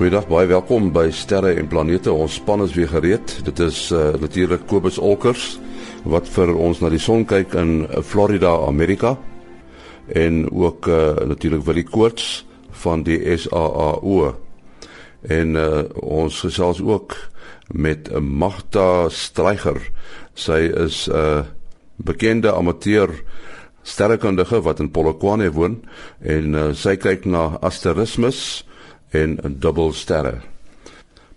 Goeiedag, 0.00 0.30
baie 0.32 0.48
welkom 0.48 0.86
by 0.96 1.10
Sterre 1.12 1.50
en 1.60 1.66
Planete. 1.68 2.08
Ons 2.08 2.38
span 2.38 2.62
is 2.64 2.72
weer 2.72 2.88
gereed. 2.88 3.34
Dit 3.44 3.58
is 3.60 3.90
uh, 3.92 4.14
natuurlik 4.16 4.62
Kobus 4.64 4.96
Olkers 4.96 5.58
wat 6.08 6.30
vir 6.32 6.54
ons 6.56 6.78
na 6.80 6.88
die 6.88 7.00
son 7.04 7.26
kyk 7.28 7.52
in 7.60 7.82
Florida, 8.08 8.54
Amerika. 8.64 9.10
En 10.08 10.46
ook 10.48 10.88
uh, 10.88 11.18
natuurlik 11.28 11.66
Willie 11.66 11.84
Koorts 11.84 12.46
van 12.80 13.04
die 13.04 13.18
SAAO. 13.42 14.30
En 15.28 15.52
uh, 15.60 15.84
ons 16.00 16.40
gesels 16.46 16.80
ook 16.80 17.18
met 17.68 18.08
Magda 18.24 19.10
Streiger. 19.12 19.84
Sy 20.32 20.62
is 20.80 21.10
'n 21.12 21.12
uh, 21.12 21.44
bekende 22.00 22.56
amateur 22.56 23.12
sterrekundige 23.84 24.64
wat 24.64 24.80
in 24.80 24.88
Polokwane 24.90 25.52
woon 25.52 25.82
en 26.24 26.54
uh, 26.54 26.72
sy 26.72 26.96
kyk 26.96 27.28
na 27.28 27.60
asterismes 27.60 28.64
en 29.10 29.38
dubbelsterre. 29.58 30.40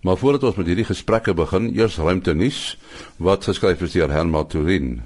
Maar 0.04 0.18
voordat 0.18 0.44
ons 0.44 0.56
met 0.60 0.68
hierdie 0.68 0.88
gesprekke 0.88 1.34
begin, 1.34 1.70
eers 1.76 1.98
ruimte 1.98 2.34
nuus 2.36 2.78
wat 3.18 3.46
geskryf 3.48 3.82
is 3.82 3.96
deur 3.96 4.12
Herman 4.12 4.48
Turin. 4.48 5.02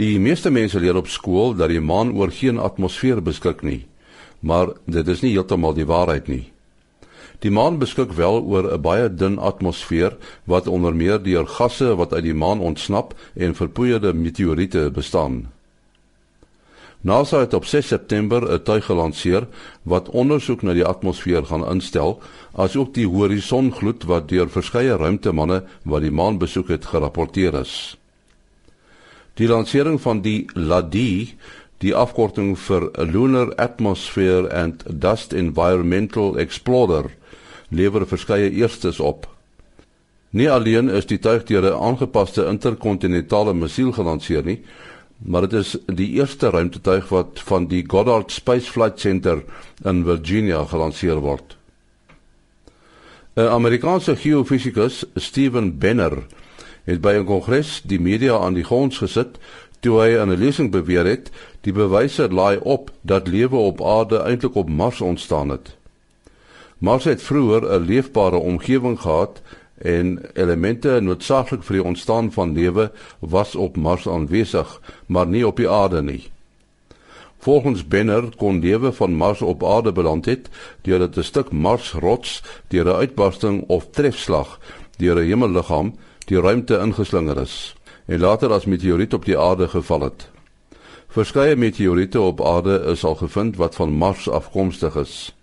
Die 0.00 0.16
meeste 0.18 0.50
mense 0.50 0.80
leer 0.80 0.96
op 0.96 1.10
skool 1.12 1.52
dat 1.54 1.68
die 1.68 1.80
maan 1.80 2.14
oor 2.16 2.32
geen 2.32 2.58
atmosfeer 2.58 3.20
beskik 3.22 3.60
nie, 3.62 3.84
maar 4.40 4.72
dit 4.88 5.08
is 5.08 5.20
nie 5.20 5.34
heeltemal 5.34 5.76
die 5.76 5.84
waarheid 5.84 6.30
nie. 6.32 6.46
Die 7.44 7.52
maan 7.52 7.76
beskik 7.80 8.12
wel 8.16 8.40
oor 8.40 8.72
'n 8.72 8.80
baie 8.80 9.08
dun 9.08 9.38
atmosfeer 9.38 10.16
wat 10.44 10.66
onder 10.66 10.94
meer 10.94 11.22
deur 11.22 11.46
gasse 11.46 11.96
wat 11.96 12.12
uit 12.12 12.24
die 12.24 12.34
maan 12.34 12.60
ontsnap 12.60 13.14
en 13.34 13.54
verpoeierde 13.54 14.12
meteoriete 14.14 14.90
bestaan. 14.90 15.48
NASA 17.00 17.38
het 17.40 17.54
op 17.54 17.64
6 17.64 17.86
September 17.86 18.52
'n 18.52 18.62
tuig 18.62 18.84
gelanseer 18.84 19.46
wat 19.82 20.08
ondersoek 20.08 20.62
na 20.62 20.72
die 20.72 20.84
atmosfeer 20.84 21.44
gaan 21.44 21.68
instel, 21.68 22.20
asook 22.52 22.94
die 22.94 23.06
horisongloed 23.06 24.04
wat 24.04 24.28
deur 24.28 24.48
verskeie 24.48 24.96
ruimtemanne 24.96 25.64
wat 25.82 26.02
die 26.02 26.10
maan 26.10 26.38
besoek 26.38 26.68
het 26.68 26.84
gerapporteer 26.84 27.54
is. 27.54 27.98
Die 29.34 29.48
lansering 29.48 30.00
van 30.00 30.20
die 30.20 30.46
LADEE, 30.54 31.28
die 31.78 31.94
afkorting 31.94 32.58
vir 32.58 32.90
Lunar 33.12 33.54
Atmosphere 33.54 34.52
and 34.52 34.84
Dust 35.00 35.32
Environmental 35.32 36.38
Explorer, 36.38 37.10
lewer 37.68 38.06
verskeie 38.06 38.50
eerstes 38.50 39.00
op. 39.00 39.28
Nie 40.30 40.50
alleen 40.50 40.88
is 40.88 41.06
die 41.06 41.18
tuig 41.18 41.44
deur 41.44 41.62
'n 41.62 41.82
aangepaste 41.82 42.46
interkontinentale 42.46 43.54
missiel 43.54 43.92
gelanseer 43.92 44.44
nie, 44.44 44.62
maar 45.20 45.48
dit 45.48 45.52
is 45.52 45.76
die 45.86 46.08
eerste 46.16 46.50
ruimtetuig 46.50 47.08
wat 47.08 47.40
van 47.44 47.66
die 47.66 47.84
Goddard 47.86 48.32
Space 48.32 48.70
Flight 48.70 49.00
Center 49.00 49.42
in 49.84 50.04
Virginia 50.04 50.64
gelanseer 50.64 51.20
word. 51.20 51.56
'n 53.36 53.48
Amerikaanse 53.48 54.16
geofisikus, 54.16 55.04
Steven 55.14 55.78
Benner, 55.78 56.26
het 56.84 57.00
by 57.00 57.12
'n 57.18 57.24
kongres 57.24 57.82
die 57.84 58.00
media 58.00 58.38
aan 58.38 58.54
die 58.54 58.64
grond 58.64 58.96
gesit 58.96 59.38
toe 59.80 60.00
hy 60.00 60.16
'n 60.18 60.36
lesing 60.36 60.70
beweer 60.70 61.04
het 61.04 61.30
die 61.60 61.72
bewyse 61.72 62.28
laai 62.28 62.58
op 62.58 62.90
dat 63.02 63.28
lewe 63.28 63.56
op 63.56 63.82
aarde 63.82 64.18
eintlik 64.18 64.54
op 64.54 64.68
Mars 64.68 65.00
ontstaan 65.00 65.48
het. 65.48 65.76
Mars 66.78 67.04
het 67.04 67.22
vroeër 67.22 67.62
'n 67.62 67.84
leefbare 67.84 68.36
omgewing 68.36 69.00
gehad 69.00 69.42
en 69.80 70.18
elemente 70.34 71.00
noodsaaklik 71.00 71.62
vir 71.64 71.78
die 71.78 71.84
ontstaan 71.84 72.32
van 72.32 72.52
lewe 72.52 72.90
was 73.18 73.54
op 73.54 73.76
Mars 73.76 74.08
aanwesig, 74.08 74.80
maar 75.06 75.26
nie 75.26 75.46
op 75.46 75.56
die 75.56 75.68
aarde 75.70 76.02
nie. 76.02 76.28
Volgens 77.40 77.86
Benner 77.88 78.28
kon 78.36 78.60
lewe 78.60 78.92
van 78.92 79.16
Mars 79.16 79.42
op 79.42 79.64
aarde 79.64 79.92
beland 79.92 80.24
het 80.24 80.48
deurdat 80.82 81.16
'n 81.16 81.22
stuk 81.22 81.50
Marsrots 81.50 82.42
deur 82.68 82.84
'n 82.84 83.00
uitbarsting 83.00 83.64
of 83.68 83.86
trefslag 83.90 84.60
deur 84.96 85.16
'n 85.16 85.26
hemelliggaam 85.26 85.94
die 86.26 86.40
ruimte 86.40 86.78
ingeslinger 86.78 87.40
is 87.40 87.74
en 88.06 88.20
later 88.20 88.52
as 88.52 88.64
meteoriet 88.64 89.14
op 89.14 89.24
die 89.24 89.38
aarde 89.38 89.68
geval 89.68 90.00
het. 90.00 90.28
Verskeie 91.08 91.56
meteoriete 91.56 92.20
op 92.20 92.44
aarde 92.44 92.84
is 92.90 93.04
al 93.04 93.14
gevind 93.14 93.56
wat 93.56 93.74
van 93.74 93.90
Mars 93.92 94.28
afkomstig 94.28 94.96
is. 94.96 95.39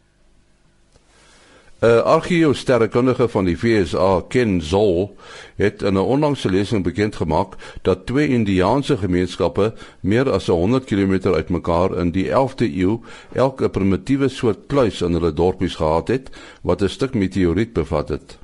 'n 1.79 2.01
Argeosterrekundige 2.03 3.27
van 3.27 3.45
die 3.45 3.57
VSA, 3.57 4.21
Ken 4.27 4.61
Zoll, 4.61 5.09
het 5.55 5.81
in 5.81 5.93
'n 5.93 5.97
onlangse 5.97 6.49
lesing 6.49 6.83
bekend 6.83 7.15
gemaak 7.15 7.53
dat 7.81 8.05
twee 8.05 8.27
Indiaanse 8.27 8.97
gemeenskappe 8.97 9.73
meer 9.99 10.31
as 10.31 10.47
100 10.47 10.83
km 10.83 11.33
uitmekaar 11.33 11.97
in 11.97 12.11
die 12.11 12.29
11de 12.29 12.77
eeu 12.77 12.99
elke 13.33 13.69
primitiewe 13.69 14.27
soort 14.27 14.57
kluis 14.67 15.01
in 15.01 15.13
hulle 15.13 15.33
dorpies 15.33 15.75
gehad 15.75 16.07
het 16.07 16.29
wat 16.61 16.81
'n 16.81 16.89
stuk 16.89 17.13
meteoriet 17.13 17.73
bevat 17.73 18.09
het. 18.09 18.38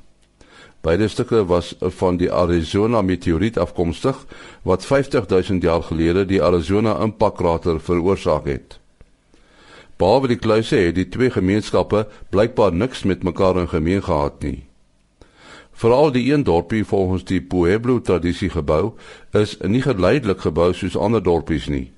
Beide 0.80 1.08
stukke 1.08 1.44
was 1.44 1.74
van 1.80 2.16
die 2.16 2.32
Arizona 2.32 3.02
meteoriet 3.02 3.58
afkomstig 3.58 4.26
wat 4.62 4.84
50000 4.84 5.62
jaar 5.62 5.82
gelede 5.82 6.24
die 6.24 6.42
Arizona 6.42 7.00
impakkrater 7.00 7.80
veroorsaak 7.80 8.44
het. 8.44 8.83
Behalwe 9.96 10.28
die 10.32 10.38
kluise 10.38 10.76
het 10.76 10.96
die 10.98 11.08
twee 11.08 11.30
gemeenskappe 11.30 12.06
blykbaar 12.34 12.72
niks 12.74 13.04
met 13.06 13.22
mekaar 13.22 13.60
in 13.60 13.68
gemeen 13.68 14.02
gehad 14.02 14.42
nie. 14.42 14.64
Veral 15.74 16.12
die 16.14 16.32
een 16.32 16.44
dorpie 16.46 16.84
volgens 16.84 17.24
die 17.24 17.40
Pueblo 17.42 18.00
tradisie 18.00 18.50
gebou 18.50 18.94
is 19.32 19.56
nie 19.62 19.82
geleidelik 19.82 20.40
gebou 20.46 20.72
soos 20.74 20.96
ander 20.96 21.22
dorpies 21.22 21.66
nie. 21.70 21.92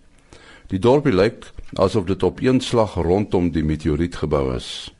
Die 0.72 0.80
dorpie 0.80 1.12
lyk 1.12 1.50
asof 1.76 2.06
dit 2.08 2.22
op 2.22 2.40
een 2.40 2.60
slag 2.60 2.94
rondom 2.94 3.50
die 3.52 3.64
meteoriet 3.64 4.16
gebou 4.16 4.54
is. 4.56 4.92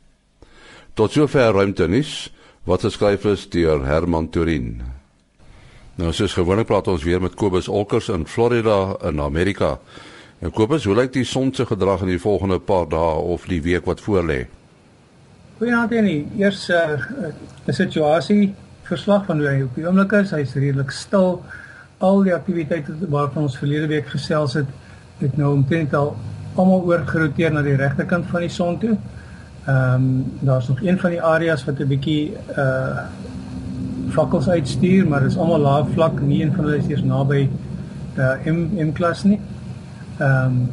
Tot 0.93 1.11
sover 1.11 1.53
ruimtenis 1.53 2.29
wat 2.65 2.85
geskryf 2.85 3.25
is 3.25 3.47
deur 3.49 3.85
Herman 3.85 4.29
Turin. 4.29 4.81
Nou 5.97 6.11
soos 6.13 6.33
gewoonlik 6.37 6.69
praat 6.69 6.87
ons 6.87 7.03
weer 7.03 7.21
met 7.21 7.35
Kobus 7.35 7.67
Olkers 7.67 8.09
in 8.13 8.27
Florida 8.27 8.95
in 9.09 9.21
Amerika. 9.21 9.79
En 10.39 10.51
Kobus, 10.53 10.83
hoe 10.85 10.93
lyk 10.95 11.15
die 11.15 11.25
son 11.25 11.49
se 11.53 11.65
gedrag 11.65 12.03
in 12.05 12.11
die 12.11 12.21
volgende 12.21 12.59
paar 12.61 12.85
dae 12.89 13.21
of 13.33 13.47
die 13.49 13.61
week 13.65 13.87
wat 13.89 14.03
voorlê? 14.05 14.43
Goeienaand 15.57 15.95
Annie. 15.97 16.27
Eers 16.37 16.67
'n 16.69 16.73
uh, 16.73 17.33
'n 17.65 17.73
situasie 17.73 18.53
verslag 18.83 19.25
van 19.25 19.39
hoe 19.39 19.47
hy 19.47 19.61
op 19.61 19.75
die 19.75 19.87
oomblik 19.87 20.11
is. 20.11 20.31
Hy's 20.31 20.53
redelik 20.53 20.91
stil. 20.91 21.41
Al 21.97 22.21
die 22.23 22.33
aktiwiteite 22.33 22.93
waarvan 23.09 23.43
ons 23.43 23.57
verlede 23.57 23.87
week 23.87 24.07
gesels 24.07 24.53
het, 24.53 24.69
het 25.17 25.37
nou 25.37 25.53
omtrent 25.53 25.93
al 25.93 26.15
almal 26.55 26.85
oorgeroteer 26.85 27.51
na 27.51 27.61
die 27.61 27.75
regterkant 27.75 28.25
van 28.25 28.41
die 28.41 28.49
son 28.49 28.77
toe. 28.77 28.97
Ehm 29.65 29.93
um, 29.93 30.25
daar's 30.39 30.67
nog 30.67 30.81
een 30.81 30.99
van 30.99 31.09
die 31.09 31.21
areas 31.21 31.65
wat 31.65 31.79
'n 31.79 31.87
bietjie 31.87 32.37
uh 32.57 33.09
fakkels 34.09 34.49
uitstuur, 34.49 35.07
maar 35.07 35.19
dit 35.19 35.31
is 35.31 35.37
almal 35.37 35.59
laag 35.59 35.87
vlak. 35.93 36.21
Nie 36.21 36.43
een 36.43 36.53
van 36.53 36.65
hulle 36.65 36.77
is 36.77 36.87
eers 36.87 37.03
naby 37.03 37.49
uh 38.17 38.45
M 38.45 38.69
M 38.87 38.91
klas 38.91 39.23
nie. 39.23 39.39
Ehm 39.39 39.56
um, 40.19 40.69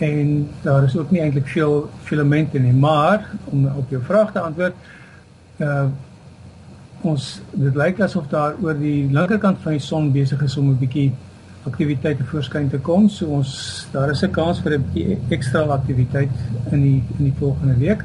en 0.00 0.48
daar 0.62 0.84
is 0.84 0.96
ook 0.96 1.10
nie 1.10 1.20
eintlik 1.20 1.48
veel 1.48 1.90
filamente 2.02 2.58
nie, 2.58 2.72
maar 2.72 3.30
om 3.44 3.66
op 3.66 3.90
jou 3.90 4.02
vraag 4.02 4.32
te 4.32 4.40
antwoord, 4.40 4.74
uh 5.58 5.88
ons 7.00 7.26
dit 7.56 7.76
lyk 7.80 8.00
asof 8.04 8.26
daar 8.28 8.58
oor 8.60 8.76
die 8.76 9.06
linkerkant 9.08 9.62
van 9.64 9.72
die 9.72 9.80
son 9.80 10.10
besig 10.12 10.42
is 10.44 10.56
om 10.60 10.66
'n 10.68 10.78
bietjie 10.78 11.12
aktiwiteit 11.64 12.18
te 12.18 12.24
voorskyn 12.24 12.68
te 12.68 12.78
kom. 12.78 13.08
So 13.08 13.26
ons 13.26 13.86
daar 13.92 14.10
is 14.10 14.22
'n 14.22 14.30
kans 14.30 14.60
vir 14.60 14.72
'n 14.72 14.84
bietjie 14.84 15.18
ekstra 15.28 15.62
aktiwiteit 15.62 16.30
in 16.70 16.82
die 16.82 17.02
in 17.18 17.24
die 17.24 17.34
volgende 17.38 17.76
week. 17.78 18.04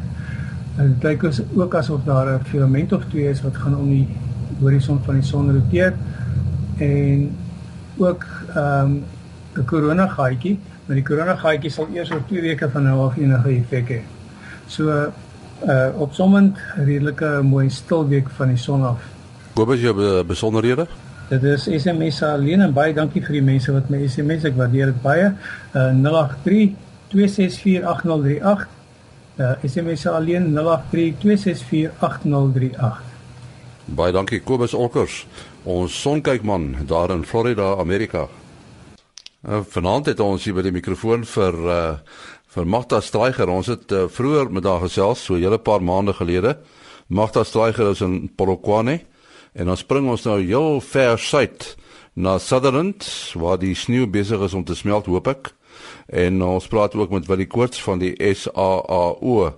En 0.78 0.94
dit 0.94 1.04
lyk 1.04 1.24
as 1.24 1.42
ook 1.56 1.76
asof 1.76 2.04
daar 2.06 2.40
'n 2.40 2.44
filament 2.44 2.94
of 2.94 3.04
twee 3.10 3.30
is 3.30 3.42
wat 3.42 3.58
gaan 3.58 3.78
om 3.78 3.90
die 3.90 4.08
horison 4.60 5.00
van 5.04 5.14
die 5.14 5.24
son 5.24 5.52
roteer 5.52 5.94
en 6.78 7.30
ook 7.98 8.26
ehm 8.56 8.82
um, 8.82 9.04
'n 9.58 9.66
korona 9.66 10.08
gaatjie, 10.08 10.60
maar 10.86 10.96
die 10.96 11.04
korona 11.04 11.36
gaatjie 11.36 11.72
sal 11.72 11.88
eers 11.94 12.12
oor 12.12 12.24
2 12.28 12.42
weke 12.42 12.70
van 12.70 12.84
nou 12.84 13.08
af 13.08 13.18
enige 13.18 13.50
effek 13.50 13.90
hê. 13.90 14.02
So 14.68 14.90
uh 15.66 16.02
opsommend 16.02 16.58
redelike 16.76 17.42
mooi 17.44 17.70
stil 17.70 18.08
week 18.08 18.30
van 18.30 18.48
die 18.48 18.58
son 18.58 18.84
af. 18.84 19.02
Kobus 19.54 19.80
jy 19.80 19.94
besonderhede? 20.28 20.88
Dit 21.30 21.44
is 21.44 21.64
SMS 21.82 22.22
alleen 22.24 22.62
en 22.62 22.74
baie 22.74 22.94
dankie 22.94 23.22
vir 23.22 23.40
die 23.40 23.42
mense 23.42 23.72
wat 23.72 23.90
my 23.90 24.08
SMS 24.08 24.44
ek 24.44 24.58
waardeer 24.58 24.86
dit 24.86 25.02
baie. 25.02 25.32
Uh 25.74 25.92
083 25.94 26.76
2648038 27.16 28.68
uh 29.40 29.54
SMS 29.64 30.08
alleen 30.08 30.54
083 30.54 31.16
2648038 31.24 33.14
Baie 33.86 34.12
dankie 34.12 34.40
Kobus 34.42 34.74
Olkers, 34.74 35.28
ons 35.64 35.94
sonkykman 36.02 36.88
daar 36.90 37.12
in 37.14 37.22
Florida, 37.26 37.76
Amerika. 37.78 38.26
Uh, 39.46 39.60
vanaand 39.70 40.08
het 40.10 40.20
ons 40.20 40.42
hier 40.42 40.56
by 40.58 40.64
die 40.66 40.74
mikrofoon 40.74 41.26
vir 41.30 41.58
uh 41.70 41.82
vir 42.56 42.68
Magda 42.72 43.02
Streiger. 43.04 43.50
Ons 43.52 43.68
het 43.68 43.92
uh, 43.92 44.06
vroeër 44.08 44.48
met 44.56 44.64
haar 44.64 44.80
gesels 44.80 45.26
so 45.26 45.36
'n 45.36 45.44
hele 45.44 45.60
paar 45.60 45.84
maande 45.84 46.14
gelede. 46.14 46.58
Magda 47.08 47.44
Streiger 47.44 47.92
is 47.92 48.02
in 48.02 48.32
Polokwane 48.36 49.02
en 49.54 49.66
dan 49.66 49.78
spring 49.78 50.08
ons 50.10 50.24
nou 50.24 50.40
heel 50.42 50.82
ver 50.82 51.20
suid 51.20 51.76
na 52.14 52.38
Sutherland 52.40 53.04
waar 53.36 53.60
die 53.60 53.76
sneeu 53.76 54.08
besig 54.08 54.40
is 54.42 54.54
om 54.54 54.64
te 54.64 54.76
smelt, 54.76 55.06
hoop 55.06 55.28
ek. 55.28 55.54
En 56.08 56.42
ons 56.42 56.68
praat 56.68 56.96
ook 56.96 57.10
met 57.10 57.28
Willie 57.28 57.48
Koorts 57.48 57.84
van 57.84 58.00
die 58.00 58.16
SAAO. 58.34 59.54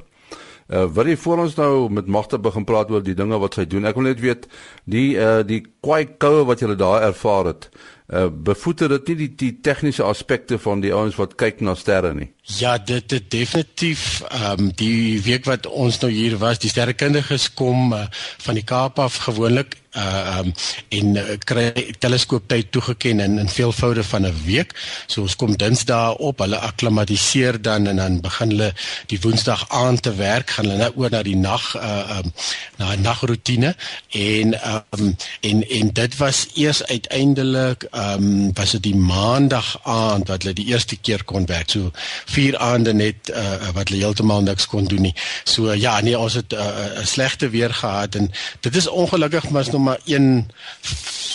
Uh 0.68 0.84
wat 0.92 1.08
jy 1.08 1.16
voor 1.16 1.46
ons 1.46 1.56
nou 1.56 1.90
met 1.90 2.08
Magte 2.12 2.40
begin 2.44 2.66
praat 2.68 2.90
oor 2.92 3.04
die 3.04 3.16
dinge 3.16 3.38
wat 3.40 3.56
sy 3.56 3.64
doen. 3.66 3.88
Ek 3.88 3.96
wil 3.96 4.10
net 4.10 4.19
weet 4.19 4.50
die 4.84 5.16
uh 5.16 5.40
die 5.48 5.62
kwai 5.80 6.04
koue 6.19 6.44
wat 6.50 6.60
jy 6.60 6.75
daar 6.75 7.06
ervaar 7.08 7.54
het. 7.54 7.69
Uh 8.12 8.28
bevoeter 8.28 8.92
dit 8.98 9.08
nie 9.08 9.16
die 9.22 9.30
die 9.44 9.54
tegniese 9.64 10.04
aspekte 10.04 10.60
van 10.60 10.84
die 10.84 10.92
ouens 10.92 11.16
wat 11.16 11.38
kyk 11.40 11.64
na 11.64 11.75
sterre 11.75 12.12
nie. 12.14 12.30
Ja, 12.60 12.78
dit 12.78 13.12
het 13.12 13.31
definitief 13.31 14.22
ehm 14.28 14.68
um, 14.68 14.69
die 14.75 15.22
week 15.24 15.48
wat 15.48 15.68
ons 15.68 16.02
nou 16.04 16.12
hier 16.12 16.38
was, 16.38 16.60
die 16.60 16.72
sterrekundiges 16.72 17.54
kom 17.54 17.94
uh, 17.96 18.06
van 18.44 18.60
die 18.60 18.68
Kaap 18.68 19.00
af 19.00 19.24
gewoonlik 19.28 19.80
uh 19.98 20.40
um 20.40 20.54
en 20.90 21.16
uh, 21.16 21.24
kry 21.44 21.72
teleskooptyd 22.00 22.72
toegeken 22.72 23.20
in 23.20 23.40
in 23.40 23.50
veelvoude 23.50 24.04
van 24.04 24.26
'n 24.26 24.36
week. 24.46 24.74
So 25.08 25.22
ons 25.22 25.36
kom 25.36 25.58
Dinsdae 25.58 26.18
op, 26.18 26.40
hulle 26.40 26.60
akklimatiseer 26.60 27.62
dan 27.62 27.88
en 27.88 27.96
dan 27.96 28.22
begin 28.22 28.50
hulle 28.50 28.74
die 29.08 29.20
Woensdag 29.22 29.66
aand 29.70 30.02
te 30.02 30.16
werk, 30.16 30.50
gaan 30.50 30.66
hulle 30.66 30.78
nou 30.78 30.92
oor 30.96 31.10
na 31.10 31.24
die 31.24 31.36
nag 31.36 31.76
uh 31.76 32.18
um 32.18 32.34
na 32.78 32.94
'n 32.94 33.02
nagroetine 33.02 33.76
en 34.12 34.54
um 34.72 35.16
en 35.42 35.70
en 35.70 35.94
dit 35.94 36.18
was 36.18 36.48
eers 36.54 36.84
uiteindelik 36.84 37.88
um 37.92 38.54
was 38.54 38.72
dit 38.72 38.84
die 38.84 38.96
Maandag 38.96 39.80
aand 39.84 40.28
wat 40.28 40.44
hulle 40.44 40.54
die 40.54 40.68
eerste 40.68 40.96
keer 40.96 41.24
kon 41.24 41.46
werk. 41.46 41.70
So 41.70 41.92
vier 42.26 42.58
aande 42.58 42.94
net 42.94 43.30
uh 43.30 43.72
wat 43.74 43.90
hulle 43.90 44.04
heeltemal 44.04 44.42
niks 44.42 44.68
kon 44.68 44.86
doen 44.86 45.02
nie. 45.02 45.16
So 45.44 45.74
ja, 45.74 46.02
nee, 46.02 46.18
ons 46.18 46.34
het 46.34 46.54
'n 46.54 46.56
uh, 46.58 47.06
slegte 47.06 47.50
weer 47.50 47.74
gehad 47.74 48.16
en 48.16 48.32
dit 48.60 48.76
is 48.76 48.88
ongelukkig 48.88 49.50
maar 49.50 49.66
nog 49.72 49.82
maar 49.88 50.04
een 50.06 50.45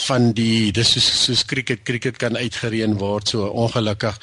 van 0.03 0.33
die 0.37 0.73
dis 0.77 0.93
soos 0.93 1.09
soos 1.25 1.45
cricket 1.49 1.85
cricket 1.89 2.19
kan 2.21 2.37
uitgereën 2.37 2.97
word. 3.01 3.33
So 3.33 3.49
ongelukkig 3.65 4.19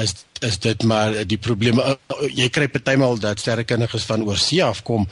is 0.00 0.14
is 0.40 0.58
dit 0.58 0.82
maar 0.82 1.26
die 1.26 1.38
probleme 1.38 1.82
uh, 1.84 1.96
jy 2.34 2.48
kry 2.48 2.68
partymal 2.68 3.18
dat 3.18 3.40
sterrekundiges 3.40 4.06
van 4.08 4.24
oorsee 4.26 4.64
af 4.64 4.82
kom 4.82 5.06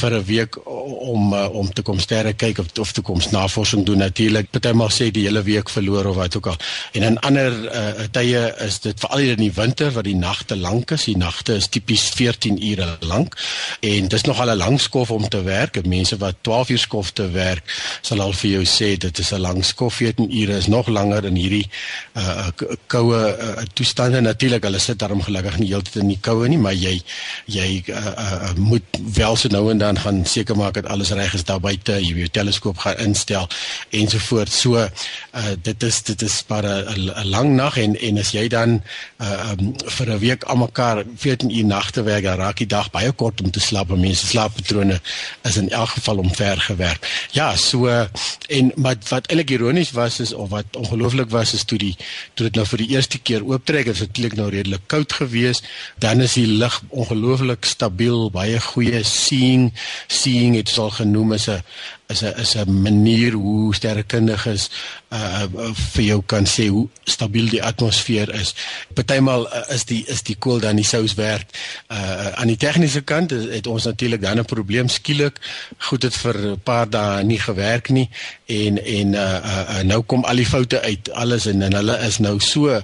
vir 0.00 0.14
'n 0.18 0.24
week 0.24 0.58
om 0.66 1.32
om 1.34 1.72
te 1.72 1.82
kom 1.82 1.98
sterre 1.98 2.32
kyk 2.32 2.58
of 2.58 2.66
of 2.78 2.92
te 2.92 3.00
kom 3.00 3.20
navorsing 3.30 3.84
doen. 3.86 3.98
Natuurlik 3.98 4.50
partymal 4.50 4.90
sê 4.90 5.10
die 5.10 5.24
hele 5.26 5.42
week 5.42 5.70
verloor 5.70 6.06
of 6.06 6.16
wat 6.16 6.36
ook 6.36 6.46
al. 6.46 6.56
En 6.92 7.02
in 7.02 7.18
ander 7.18 7.52
uh, 7.52 8.06
tye 8.10 8.54
is 8.66 8.80
dit 8.80 9.00
veral 9.00 9.18
in 9.34 9.42
die 9.42 9.52
winter 9.52 9.92
wat 9.92 10.04
die 10.04 10.16
nagte 10.16 10.56
lank 10.56 10.90
is. 10.90 11.04
Die 11.04 11.16
nagte 11.16 11.54
is 11.54 11.68
tipies 11.68 12.08
14 12.14 12.62
ure 12.70 12.96
lank. 13.00 13.36
En 13.80 14.08
dis 14.08 14.22
nog 14.22 14.40
al 14.40 14.50
'n 14.50 14.56
lang 14.56 14.80
skof 14.80 15.10
om 15.10 15.28
te 15.28 15.42
werk. 15.42 15.86
Mense 15.86 16.16
wat 16.16 16.36
12 16.40 16.68
uur 16.68 16.78
skof 16.78 17.10
te 17.10 17.30
werk 17.30 17.64
sal 18.02 18.20
al 18.20 18.32
vir 18.32 18.50
jou 18.50 18.64
sê 18.64 18.96
dit 18.96 19.18
is 19.18 19.32
'n 19.32 19.40
lang 19.40 19.64
skof. 19.64 19.94
14 19.94 20.30
ure 20.30 20.56
is 20.56 20.66
nog 20.66 20.86
langer 20.86 21.24
in 21.24 21.34
hierdie 21.34 21.68
uh, 22.16 22.48
koue 22.86 23.36
uh, 23.40 23.62
toestande 23.74 24.20
natuurlik 24.20 24.57
hulle 24.64 24.78
sit 24.82 24.98
daarom 24.98 25.22
gelukkig 25.22 25.58
nie 25.58 25.68
heeltyd 25.72 26.00
in 26.02 26.08
die 26.08 26.20
koue 26.20 26.48
nie, 26.48 26.58
maar 26.58 26.74
jy 26.74 26.98
jy 27.46 27.82
uh, 27.88 28.12
uh, 28.12 28.52
moet 28.56 29.00
wel 29.14 29.36
so 29.36 29.48
nou 29.52 29.70
en 29.70 29.78
dan 29.78 29.98
gaan 29.98 30.24
seker 30.26 30.56
maak 30.56 30.74
dat 30.74 30.86
alles 30.86 31.10
reg 31.16 31.34
is 31.34 31.44
daar 31.44 31.60
buite, 31.60 31.98
jy 32.02 32.14
jou 32.24 32.28
teleskoop 32.28 32.78
gaan 32.78 32.98
instel 33.08 33.48
ensovoorts. 33.90 34.60
So 34.60 34.76
uh, 34.78 35.54
dit 35.62 35.82
is 35.82 36.02
dit 36.02 36.22
is 36.22 36.44
maar 36.48 36.64
'n 36.64 37.28
lang 37.28 37.54
nag 37.56 37.76
en 37.78 37.96
en 38.00 38.18
as 38.18 38.30
jy 38.32 38.48
dan 38.48 38.82
uh, 39.20 39.50
um, 39.52 39.74
vir 39.76 40.10
'n 40.10 40.18
week 40.18 40.44
almekaar 40.44 41.04
14 41.16 41.50
uur 41.50 41.64
nagte 41.64 42.02
werk, 42.02 42.24
dan 42.24 42.38
raak 42.38 42.56
die 42.56 42.66
dag 42.66 42.90
baie 42.90 43.12
kort 43.12 43.40
om 43.40 43.50
te 43.50 43.60
slaap. 43.60 43.88
Mense 43.88 44.26
slaappatrone 44.26 45.00
is 45.42 45.56
in 45.56 45.70
elk 45.70 45.88
geval 45.88 46.18
omver 46.18 46.60
gewerk. 46.60 47.28
Ja, 47.30 47.56
so 47.56 47.86
uh, 47.86 48.04
en 48.48 48.72
maar 48.76 48.96
wat 49.08 49.26
eintlik 49.26 49.50
ironies 49.50 49.90
was 49.90 50.20
is 50.20 50.32
of 50.32 50.48
wat 50.48 50.76
ongelooflik 50.76 51.30
was 51.30 51.54
is 51.54 51.64
toe 51.64 51.78
die 51.78 51.96
toe 52.34 52.46
dit 52.46 52.54
nou 52.54 52.66
vir 52.66 52.78
die 52.78 52.88
eerste 52.88 53.18
keer 53.18 53.44
ooptrek, 53.44 53.86
is 53.86 54.00
natuurlik 54.00 54.36
nou 54.36 54.47
redelik 54.50 54.86
koud 54.86 55.12
geweest, 55.12 55.64
dan 55.98 56.20
is 56.20 56.36
die 56.38 56.46
lug 56.46 56.82
ongelooflik 56.88 57.64
stabiel, 57.64 58.30
baie 58.30 58.60
goeie 58.60 59.02
seeing, 59.04 59.72
seeing 60.06 60.56
het 60.56 60.78
al 60.78 60.90
genoem 60.90 61.32
as 61.32 61.48
'n 61.48 61.62
is 62.08 62.22
'n 62.22 62.40
is 62.40 62.54
'n 62.56 62.82
manier 62.82 63.32
hoe 63.32 63.74
sterrekundiges 63.74 64.70
uh, 65.12 65.42
uh 65.54 65.72
vir 65.92 66.04
jou 66.04 66.22
kan 66.26 66.46
sê 66.46 66.68
hoe 66.68 66.88
stabiel 67.04 67.48
die 67.48 67.62
atmosfeer 67.62 68.32
is. 68.34 68.54
Partymal 68.94 69.46
uh, 69.46 69.74
is 69.74 69.84
die 69.84 70.04
is 70.06 70.22
die 70.22 70.36
koel 70.36 70.60
dan 70.60 70.74
nie 70.74 70.84
sous 70.84 71.14
werk. 71.14 71.48
Uh 71.92 72.32
aan 72.40 72.46
die 72.46 72.56
tegniese 72.56 73.00
kant 73.00 73.32
is, 73.32 73.44
het 73.54 73.66
ons 73.66 73.84
natuurlik 73.84 74.20
dan 74.20 74.38
'n 74.38 74.44
probleem 74.44 74.88
skielik. 74.88 75.36
Goed 75.78 76.02
het 76.02 76.16
vir 76.16 76.36
'n 76.38 76.60
paar 76.60 76.88
dae 76.90 77.22
nie 77.24 77.40
gewerk 77.40 77.88
nie 77.88 78.08
en 78.46 78.84
en 78.84 79.12
uh, 79.12 79.20
uh, 79.20 79.64
uh 79.78 79.82
nou 79.84 80.02
kom 80.02 80.24
al 80.24 80.36
die 80.36 80.46
foute 80.46 80.80
uit 80.80 81.10
alles 81.12 81.46
en 81.46 81.62
en 81.62 81.72
hulle 81.72 81.98
is 81.98 82.18
nou 82.18 82.40
so 82.40 82.82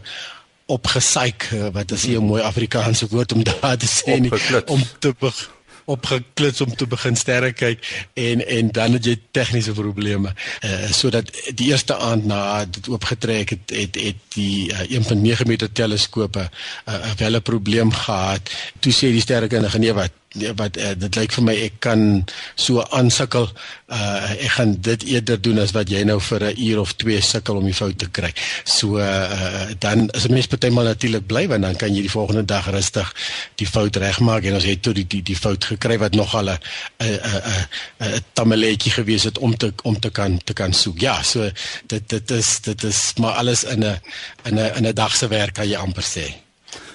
opgesyk 0.67 1.49
eh, 1.53 1.69
wat 1.73 1.91
is 1.91 2.07
'n 2.07 2.25
mooi 2.25 2.43
Afrikaanse 2.43 3.07
woord 3.11 3.33
om 3.33 3.43
daar 3.43 3.77
te 3.77 3.87
sê 3.87 4.21
nie 4.21 4.31
om 4.67 4.83
te 4.99 5.15
opgeklits 5.85 6.61
om 6.61 6.77
te 6.77 6.87
begin 6.87 7.17
sterre 7.17 7.53
kyk 7.53 7.85
en 8.15 8.47
en 8.47 8.71
dan 8.73 8.97
het 8.97 9.05
jy 9.05 9.17
tegniese 9.37 9.73
probleme. 9.77 10.33
Uh 10.65 10.91
sodat 10.95 11.31
die 11.55 11.71
eerste 11.73 11.97
aand 11.97 12.25
na 12.25 12.65
dit 12.65 12.89
oopgetrek 12.89 13.51
het 13.51 13.75
het 13.75 14.01
het 14.01 14.21
die 14.37 14.73
uh, 14.73 15.01
1.9 15.01 15.47
meter 15.47 15.73
teleskope 15.73 16.49
uh, 16.89 17.13
wel 17.17 17.37
'n 17.37 17.43
probleem 17.43 17.93
gehad. 17.93 18.51
Toe 18.79 18.93
sê 18.93 19.13
die 19.13 19.21
sterrekundige 19.21 19.79
nee 19.79 19.93
wat 19.93 20.13
wat 20.57 20.77
uh, 20.77 20.93
dit 20.99 21.17
lyk 21.17 21.33
vir 21.37 21.45
my 21.47 21.55
ek 21.69 21.79
kan 21.85 22.01
so 22.59 22.83
aansukkel. 22.91 23.49
Uh 23.87 24.33
ek 24.35 24.57
gaan 24.57 24.75
dit 24.83 25.05
eerder 25.15 25.39
doen 25.41 25.61
as 25.63 25.75
wat 25.77 25.91
jy 25.93 26.03
nou 26.05 26.19
vir 26.21 26.43
'n 26.51 26.59
uur 26.67 26.81
of 26.81 26.95
2 26.99 27.21
sukkel 27.21 27.57
om 27.57 27.65
die 27.65 27.75
fout 27.75 27.99
te 27.99 28.09
kry. 28.11 28.33
So 28.65 28.99
uh 28.99 29.71
dan 29.79 30.09
is 30.11 30.27
'n 30.27 30.33
mens 30.33 30.47
partymal 30.47 30.85
natuurlik 30.85 31.27
bly 31.27 31.47
want 31.49 31.63
dan 31.63 31.77
kan 31.77 31.95
jy 31.95 32.03
die 32.03 32.11
volgende 32.11 32.45
dag 32.45 32.71
rustig 32.71 33.15
die 33.55 33.67
fout 33.67 33.97
regmaak 33.97 34.45
en 34.45 34.55
ons 34.55 34.65
het 34.65 34.83
tot 34.83 34.95
die 34.95 35.07
die 35.07 35.23
die 35.23 35.37
fout 35.37 35.65
gekry 35.65 35.99
wat 35.99 36.15
nog 36.15 36.35
al 36.35 36.51
'n 36.51 36.59
'n 36.99 37.19
'n 38.01 38.15
'n 38.15 38.25
tamaletjie 38.33 38.93
gewees 38.93 39.25
het 39.25 39.39
om 39.39 39.57
te 39.57 39.73
om 39.83 40.01
te 40.01 40.11
kan 40.11 40.39
te 40.45 40.53
kan 40.53 40.73
soek. 40.73 41.01
Ja, 41.01 41.23
so 41.23 41.51
dit 41.87 42.09
dit 42.09 42.31
is 42.31 42.61
dit 42.61 42.85
is 42.85 43.13
maar 43.21 43.33
alles 43.33 43.65
in 43.65 43.85
'n 43.85 44.01
in 44.45 44.55
'n 44.55 44.77
in 44.77 44.87
'n 44.87 44.95
dag 44.95 45.17
se 45.17 45.29
werk 45.29 45.55
kan 45.55 45.69
jy 45.69 45.77
amper 45.77 46.03
sê. 46.03 46.44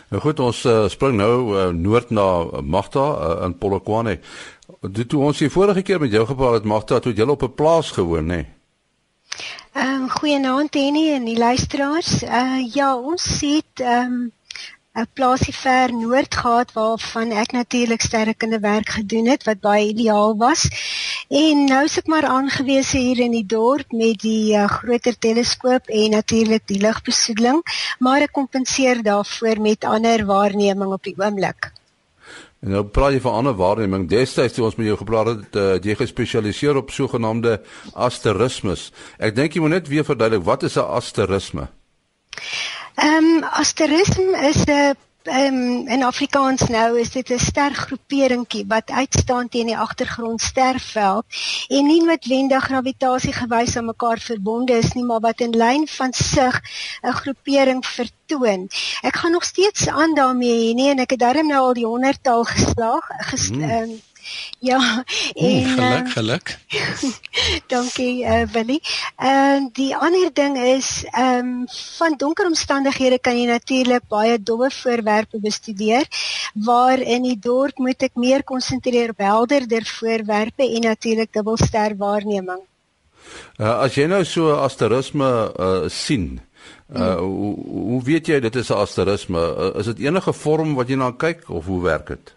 Nou 0.09 0.21
goed, 0.21 0.39
ons 0.39 0.63
uh, 0.65 0.87
spring 0.89 1.17
nou 1.17 1.33
uh, 1.53 1.67
noord 1.69 2.09
na 2.09 2.27
Magda 2.61 3.05
uh, 3.09 3.43
in 3.45 3.57
Polokwane. 3.57 4.19
Dit 4.81 5.09
toe 5.09 5.21
ons 5.21 5.39
hier 5.39 5.51
vorige 5.53 5.81
keer 5.85 5.99
met 6.01 6.11
jou 6.11 6.25
gepraat 6.25 6.61
het 6.61 6.69
Magda, 6.69 6.99
toe 6.99 7.13
jy 7.13 7.27
op 7.29 7.43
'n 7.43 7.53
plaas 7.53 7.91
gewoon, 7.91 8.25
nê? 8.25 8.41
Nee? 8.41 8.47
Ehm 9.73 10.01
um, 10.01 10.09
goeienaand 10.09 10.75
Annie 10.75 11.13
en 11.13 11.25
die 11.25 11.37
luisteraars. 11.37 12.23
Uh 12.23 12.73
ja, 12.73 12.95
ons 12.97 13.25
het 13.41 13.83
ehm 13.85 14.13
um, 14.13 14.31
'n 14.99 15.07
plaasie 15.13 15.53
ver 15.55 15.93
noord 15.93 16.35
gehad 16.35 16.73
waarvan 16.73 17.31
ek 17.31 17.51
natuurlik 17.51 18.01
sterkende 18.01 18.59
werk 18.59 18.89
gedoen 18.89 19.27
het 19.31 19.43
wat 19.47 19.59
baie 19.63 19.87
ideaal 19.87 20.37
was. 20.37 20.67
En 21.29 21.63
nou 21.65 21.83
is 21.83 21.97
ek 21.97 22.07
maar 22.07 22.25
aangewese 22.27 22.97
hier 22.97 23.19
in 23.19 23.31
die 23.31 23.45
dorp 23.45 23.91
met 23.91 24.19
die 24.21 24.55
uh, 24.57 24.67
groter 24.67 25.17
teleskoop 25.17 25.87
en 25.87 26.09
natuurlik 26.17 26.67
die 26.67 26.81
ligbesoedeling, 26.81 27.63
maar 27.99 28.21
ek 28.27 28.35
kompenseer 28.35 29.03
daarvoor 29.03 29.61
met 29.61 29.83
ander 29.83 30.25
waarneming 30.25 30.91
op 30.91 31.03
die 31.03 31.15
oomblik. 31.17 31.71
En 32.59 32.75
nou 32.75 32.83
praat 32.83 33.15
jy 33.15 33.21
van 33.23 33.39
ander 33.39 33.55
waarneming. 33.55 34.07
Destyds 34.09 34.53
toe 34.53 34.65
ons 34.67 34.75
met 34.75 34.89
jou 34.89 34.97
gepraat 34.99 35.31
het, 35.31 35.55
uh, 35.55 35.79
jy 35.79 35.95
gespesialiseer 35.95 36.75
op 36.75 36.91
sogenaamde 36.91 37.61
asterismes. 37.93 38.89
Ek 39.17 39.35
dink 39.35 39.55
jy 39.55 39.63
moet 39.63 39.77
net 39.79 39.87
weer 39.87 40.03
verduidelik 40.03 40.43
wat 40.43 40.67
is 40.67 40.75
'n 40.75 40.91
asterisme? 40.99 41.69
Ehm 42.99 43.25
um, 43.25 43.43
asterisme 43.43 44.37
is 44.49 44.63
'n 44.65 44.95
um, 45.23 45.87
in 45.87 46.03
Afrikaans 46.03 46.67
nou 46.67 46.99
is 46.99 47.11
dit 47.11 47.29
'n 47.29 47.39
stergroeperingkie 47.39 48.65
wat 48.67 48.91
uitstaan 48.91 49.49
teen 49.49 49.65
die 49.65 49.77
agtergrond 49.77 50.41
sterveld 50.41 51.25
en 51.67 51.85
nie 51.85 52.03
noodwendig 52.03 52.63
gravitasie 52.63 53.33
gewys 53.33 53.77
aan 53.77 53.85
mekaar 53.85 54.19
verbonde 54.19 54.73
is 54.73 54.91
nie, 54.93 55.03
maar 55.03 55.19
wat 55.19 55.39
in 55.39 55.55
lyn 55.55 55.87
van 55.87 56.13
sig 56.13 56.61
'n 57.01 57.11
groepering 57.21 57.85
vertoon. 57.85 58.67
Ek 59.01 59.15
gaan 59.15 59.31
nog 59.31 59.43
steeds 59.43 59.87
aan 59.87 60.13
daarmee 60.13 60.73
nie 60.73 60.89
en 60.89 60.99
ek 60.99 61.09
het 61.09 61.19
darm 61.19 61.47
nou 61.47 61.61
al 61.61 61.73
die 61.73 61.87
100tal 61.87 62.43
geslaag. 62.43 63.07
Ges, 63.17 63.47
hmm. 63.47 63.63
um, 63.63 64.01
Ja, 64.69 65.03
en 65.33 65.45
Oeh, 65.45 65.73
geluk, 65.73 66.07
uh, 66.07 66.11
geluk. 66.11 66.57
dankie 67.73 68.23
uh, 68.25 68.43
Willie. 68.51 68.81
En 69.15 69.63
uh, 69.63 69.69
die 69.73 69.95
ander 69.95 70.33
ding 70.33 70.57
is 70.57 71.05
ehm 71.11 71.61
um, 71.61 71.67
van 71.97 72.17
donker 72.17 72.45
omstandighede 72.45 73.19
kan 73.19 73.37
jy 73.39 73.45
natuurlik 73.47 74.07
baie 74.11 74.35
dowwe 74.43 74.71
voorwerpe 74.71 75.39
bestudeer 75.39 76.07
waar 76.53 76.99
in 76.99 77.23
die 77.23 77.39
dorp 77.39 77.77
moet 77.77 78.03
ek 78.03 78.19
meer 78.19 78.43
konsentreer 78.43 79.15
op 79.15 79.23
helderder 79.23 79.85
voorwerpe 79.85 80.67
en 80.67 80.89
natuurlik 80.89 81.33
dubbelster 81.33 81.95
waarneming. 81.97 82.61
Uh, 83.59 83.79
as 83.85 83.95
jy 83.95 84.07
nou 84.09 84.23
so 84.25 84.53
asterisme 84.55 85.27
uh, 85.27 85.87
sien, 85.91 86.39
uh, 86.89 86.97
hmm. 86.97 87.23
hoe, 87.23 87.53
hoe 87.91 88.01
weet 88.03 88.27
jy 88.31 88.39
dit 88.39 88.55
is 88.55 88.69
'n 88.69 88.81
asterisme? 88.83 89.39
Uh, 89.39 89.79
is 89.79 89.85
dit 89.93 89.99
enige 90.07 90.33
vorm 90.33 90.75
wat 90.75 90.89
jy 90.89 90.95
na 90.95 91.11
kyk 91.11 91.49
of 91.49 91.65
hoe 91.65 91.81
werk 91.83 92.07
dit? 92.07 92.33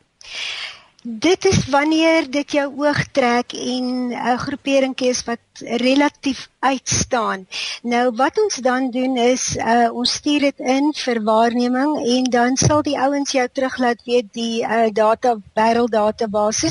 Dit 1.05 1.45
is 1.45 1.67
wanneer 1.67 2.31
dit 2.31 2.53
jou 2.53 2.69
oog 2.79 3.07
trek 3.11 3.53
en 3.53 3.87
'n 4.15 4.39
groeperingkie 4.39 5.09
is 5.09 5.25
wat 5.25 5.39
relatief 5.61 6.49
uitstaan. 6.59 7.47
Nou 7.83 8.13
wat 8.17 8.39
ons 8.43 8.55
dan 8.55 8.91
doen 8.91 9.17
is 9.17 9.57
uh 9.57 9.91
ons 9.93 10.13
stuur 10.13 10.41
dit 10.41 10.59
in 10.59 10.93
vir 10.97 11.23
waarneming 11.23 11.97
en 12.17 12.25
dan 12.25 12.57
sal 12.57 12.83
die 12.83 12.99
ouens 12.99 13.33
jou 13.33 13.49
terug 13.53 13.79
laat 13.79 14.03
weet 14.05 14.33
die 14.33 14.63
uh 14.63 14.89
data 14.93 15.37
barrel 15.55 15.89
database 15.89 16.71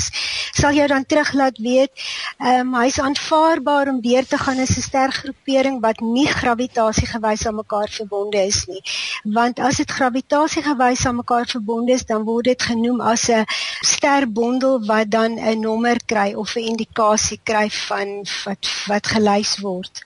sal 0.52 0.74
jou 0.76 0.88
dan 0.88 1.06
terug 1.06 1.34
laat 1.34 1.58
weet 1.58 1.92
ehm 2.38 2.74
um, 2.74 2.76
hy's 2.82 3.00
aanvaarbaar 3.00 3.90
om 3.92 4.00
deur 4.02 4.26
te 4.28 4.38
gaan 4.38 4.60
as 4.60 4.76
'n 4.78 4.82
stergroepering 4.88 5.82
wat 5.82 6.00
nie 6.00 6.28
gravitasiegewys 6.28 7.46
aan 7.48 7.56
mekaar 7.56 7.90
verbonde 7.90 8.42
is 8.46 8.66
nie. 8.66 8.82
Want 9.24 9.60
as 9.60 9.76
dit 9.78 9.92
gravitasiegewys 9.92 11.06
aan 11.06 11.16
mekaar 11.16 11.48
verbonde 11.48 11.92
is, 11.92 12.06
dan 12.06 12.24
word 12.24 12.46
dit 12.46 12.62
genoem 12.62 13.02
as 13.02 13.30
'n 13.30 13.46
sterbondel 13.94 14.86
wat 14.86 15.12
dan 15.12 15.40
'n 15.40 15.60
nommer 15.60 15.98
kry 16.06 16.34
of 16.34 16.56
'n 16.56 16.68
indikasie 16.72 17.40
kry 17.44 17.70
van 17.70 18.26
wat 18.46 18.71
wat 18.88 19.08
gelys 19.08 19.60
word. 19.60 20.06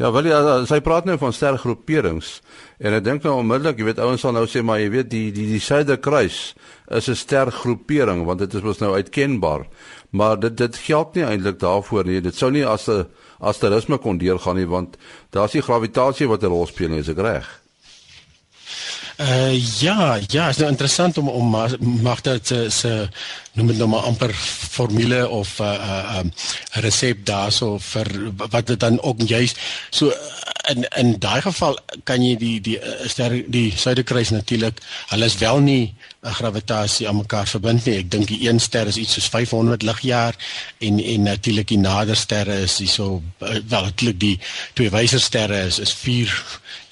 Ja, 0.00 0.10
wel 0.12 0.26
ja, 0.26 0.40
sy 0.66 0.80
praat 0.84 1.06
nou 1.06 1.14
van 1.20 1.34
stergroeperings 1.36 2.40
en 2.82 2.96
ek 2.96 3.04
dink 3.06 3.26
nou 3.26 3.36
onmiddellik, 3.38 3.78
jy 3.78 3.86
weet 3.86 4.00
ouens 4.02 4.24
sal 4.24 4.34
nou 4.34 4.44
sê 4.50 4.62
maar 4.64 4.80
jy 4.82 4.90
weet 4.90 5.10
die 5.12 5.28
die 5.34 5.46
die 5.52 5.62
Suiderkruis 5.62 6.54
is 6.90 7.08
'n 7.08 7.16
stergroepering 7.16 8.24
want 8.26 8.40
dit 8.40 8.54
is 8.54 8.62
mos 8.62 8.80
nou 8.80 8.94
uitkenbaar. 8.94 9.66
Maar 10.10 10.40
dit 10.40 10.56
dit 10.56 10.76
geld 10.76 11.14
nie 11.14 11.24
eintlik 11.24 11.58
daarvoor 11.58 12.04
nie. 12.04 12.20
Dit 12.20 12.34
sou 12.34 12.50
nie 12.50 12.66
as 12.66 12.88
'n 12.88 13.06
asterisme 13.40 13.98
kon 13.98 14.18
deurgaan 14.18 14.56
nie 14.56 14.66
want 14.66 14.96
daar's 15.30 15.52
die 15.52 15.62
gravitasie 15.62 16.28
wat 16.28 16.42
'n 16.42 16.46
rol 16.46 16.66
speel, 16.66 16.92
is 16.92 17.08
ek 17.08 17.18
reg? 17.18 17.61
Uh 19.16 19.52
ja, 19.80 20.18
ja, 20.26 20.48
is 20.48 20.56
nou 20.56 20.70
interessant 20.70 21.18
om 21.18 21.28
om 21.28 21.56
mag 22.02 22.20
dit 22.20 22.46
se 22.46 22.70
se 22.70 23.08
noem 23.52 23.66
dit 23.66 23.76
nou 23.76 23.88
maar 23.88 24.06
amper 24.08 24.32
formule 24.74 25.28
of 25.28 25.58
'n 25.58 25.62
uh, 25.62 25.68
uh, 25.72 26.18
um, 26.18 26.32
resep 26.84 27.26
daarso 27.26 27.78
vir 27.78 28.08
wat 28.36 28.66
dit 28.66 28.80
dan 28.80 29.00
ook 29.02 29.20
juist 29.20 29.58
so 29.90 30.12
in 30.68 30.88
in 30.96 31.18
daai 31.18 31.40
geval 31.42 31.78
kan 32.04 32.22
jy 32.22 32.36
die 32.36 32.60
die 32.60 32.78
ster 33.04 33.44
die 33.46 33.72
suiderkruis 33.76 34.30
natuurlik 34.30 34.80
hulle 35.08 35.24
is 35.24 35.38
wel 35.38 35.58
nie 35.58 35.84
'n 35.84 36.11
gravitasie 36.30 37.08
aan 37.08 37.16
mekaar 37.16 37.48
verbind 37.50 37.84
nie. 37.84 37.96
Ek 37.98 38.10
dink 38.10 38.28
die 38.30 38.44
een 38.46 38.60
ster 38.62 38.86
is 38.86 38.98
iets 39.00 39.16
soos 39.18 39.26
500 39.32 39.82
ligjaar 39.82 40.36
en 40.78 41.00
en 41.02 41.22
natuurlik 41.26 41.72
die 41.72 41.80
nader 41.82 42.16
sterre 42.16 42.60
is 42.62 42.78
hierso 42.78 43.22
uh, 43.42 43.56
wel 43.68 43.88
natuurlik 43.88 44.20
die 44.20 44.36
twee 44.78 44.90
wyser 44.94 45.20
sterre 45.20 45.64
is 45.66 45.80
is 45.82 45.94
4 45.98 46.30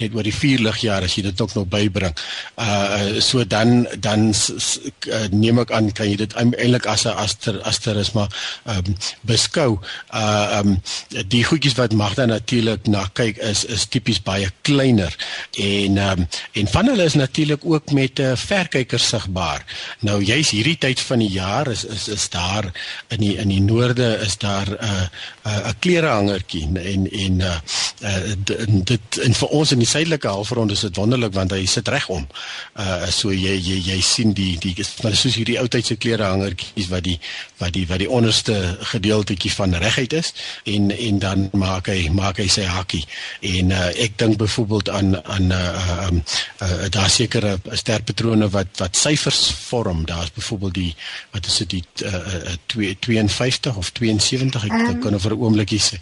net 0.00 0.16
oor 0.16 0.26
die 0.26 0.34
4 0.34 0.64
ligjaar 0.64 1.06
as 1.06 1.14
jy 1.14 1.22
dit 1.28 1.40
ook 1.40 1.54
nog 1.54 1.68
bybring. 1.70 2.16
Uh 2.58 3.20
so 3.22 3.44
dan 3.46 3.86
dan 4.02 4.32
uh, 4.32 5.22
neem 5.30 5.62
ek 5.62 5.70
aan 5.78 5.92
kan 5.94 6.10
jy 6.10 6.18
dit 6.24 6.34
eintlik 6.34 6.88
as 6.90 7.06
'n 7.06 7.14
aster 7.14 7.60
asterisme 7.62 8.26
um, 8.66 8.96
beskou. 9.22 9.78
Uh 10.10 10.58
um 10.58 10.82
die 11.30 11.44
goedjies 11.44 11.78
wat 11.78 11.94
Magda 11.94 12.26
natuurlik 12.26 12.86
na 12.90 13.06
kyk 13.14 13.38
is 13.38 13.64
is 13.64 13.86
tipies 13.86 14.18
baie 14.22 14.50
kleiner 14.66 15.14
en 15.54 15.98
um 15.98 16.26
en 16.52 16.66
van 16.74 16.86
hulle 16.86 17.04
is 17.04 17.14
natuurlik 17.14 17.62
ook 17.62 17.92
met 17.92 18.18
'n 18.18 18.34
uh, 18.34 18.36
verkyker 18.36 18.98
sigbaar. 19.20 19.64
Nou 20.00 20.18
jy's 20.24 20.50
hierdie 20.54 20.78
tyd 20.78 21.00
van 21.00 21.22
die 21.22 21.30
jaar 21.30 21.70
is 21.70 21.84
is 21.84 22.08
is 22.08 22.28
daar 22.32 22.70
in 23.08 23.20
die 23.20 23.36
in 23.36 23.48
die 23.48 23.62
noorde 23.62 24.18
is 24.24 24.38
daar 24.38 24.68
'n 24.70 24.84
uh, 24.84 25.06
'n 25.42 25.48
uh, 25.48 25.72
klerehangertjie. 25.78 26.68
En 26.74 27.10
en 27.10 27.40
uh, 27.40 27.56
uh 28.00 28.32
dit 28.84 29.18
en 29.22 29.34
vir 29.34 29.48
ons 29.48 29.72
in 29.72 29.78
die 29.78 29.88
suidelike 29.88 30.28
halfrond 30.28 30.70
is 30.70 30.80
dit 30.80 30.96
wonderlik 30.96 31.32
want 31.32 31.50
hy 31.50 31.64
sit 31.66 31.88
reg 31.88 32.08
om. 32.08 32.26
Uh 32.76 33.06
so 33.08 33.32
jy 33.32 33.56
jy 33.56 33.78
jy 33.90 34.00
sien 34.04 34.32
die 34.32 34.58
die 34.60 34.74
maar 35.02 35.16
soos 35.16 35.38
hierdie 35.40 35.58
ou 35.60 35.66
tyd 35.68 35.86
se 35.86 35.96
klerehangertjies 35.96 36.90
wat 36.92 37.04
die 37.04 37.18
wat 37.58 37.72
die 37.72 37.86
wat 37.88 38.02
die 38.02 38.10
onderste 38.10 38.76
gedeeltetjie 38.92 39.52
van 39.52 39.74
reguit 39.74 40.12
is 40.12 40.32
en 40.64 40.90
en 40.90 41.18
dan 41.18 41.48
maak 41.52 41.88
hy 41.88 42.08
maak 42.12 42.36
hy 42.36 42.48
sy 42.48 42.66
hakkie. 42.68 43.04
En 43.40 43.72
uh, 43.72 43.88
ek 43.96 44.18
dink 44.20 44.36
byvoorbeeld 44.36 44.88
aan 44.88 45.16
aan 45.24 45.52
uh 45.56 46.08
um 46.10 46.22
uh, 46.62 46.88
daar 46.92 47.10
sekere 47.10 47.56
sterpatrone 47.72 48.48
wat 48.52 48.76
wat 48.76 48.96
syfers 48.96 49.54
vorm. 49.56 50.04
Daar's 50.04 50.32
byvoorbeeld 50.36 50.74
die 50.74 50.94
wat 51.32 51.46
is 51.46 51.56
dit 51.64 51.70
die 51.70 51.84
uh, 52.04 52.44
uh, 52.76 52.94
52 53.00 53.76
of 53.76 53.92
72 53.92 54.64
ek 54.64 54.72
um, 54.72 55.00
kan 55.00 55.14
vir 55.30 55.38
'n 55.38 55.42
oombliekie 55.42 55.80
sê. 55.80 55.98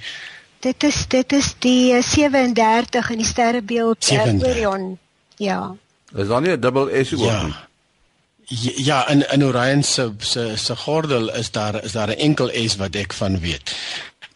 Dit 0.60 0.82
is 0.82 1.06
dit 1.08 1.32
is 1.32 1.54
die 1.62 2.02
37 2.02 3.10
in 3.10 3.22
die 3.22 3.26
sterrebeeld 3.26 4.10
uh, 4.10 4.42
Orion. 4.42 4.98
Ja. 5.36 5.76
Is 6.16 6.28
dan 6.28 6.42
nie 6.42 6.52
'n 6.56 6.60
dubbel 6.60 6.88
S 7.04 7.12
ook 7.14 7.20
ja. 7.20 7.42
nie? 7.42 7.54
Ja, 8.84 9.08
in 9.08 9.30
in 9.30 9.44
Orion 9.44 9.82
se 9.82 10.12
se 10.18 10.56
se 10.56 10.76
gordel 10.76 11.30
is 11.34 11.50
daar 11.50 11.84
is 11.84 11.92
daar 11.92 12.08
'n 12.08 12.18
enkel 12.18 12.50
S 12.68 12.76
wat 12.76 12.94
ek 12.94 13.12
van 13.12 13.40
weet. 13.40 13.76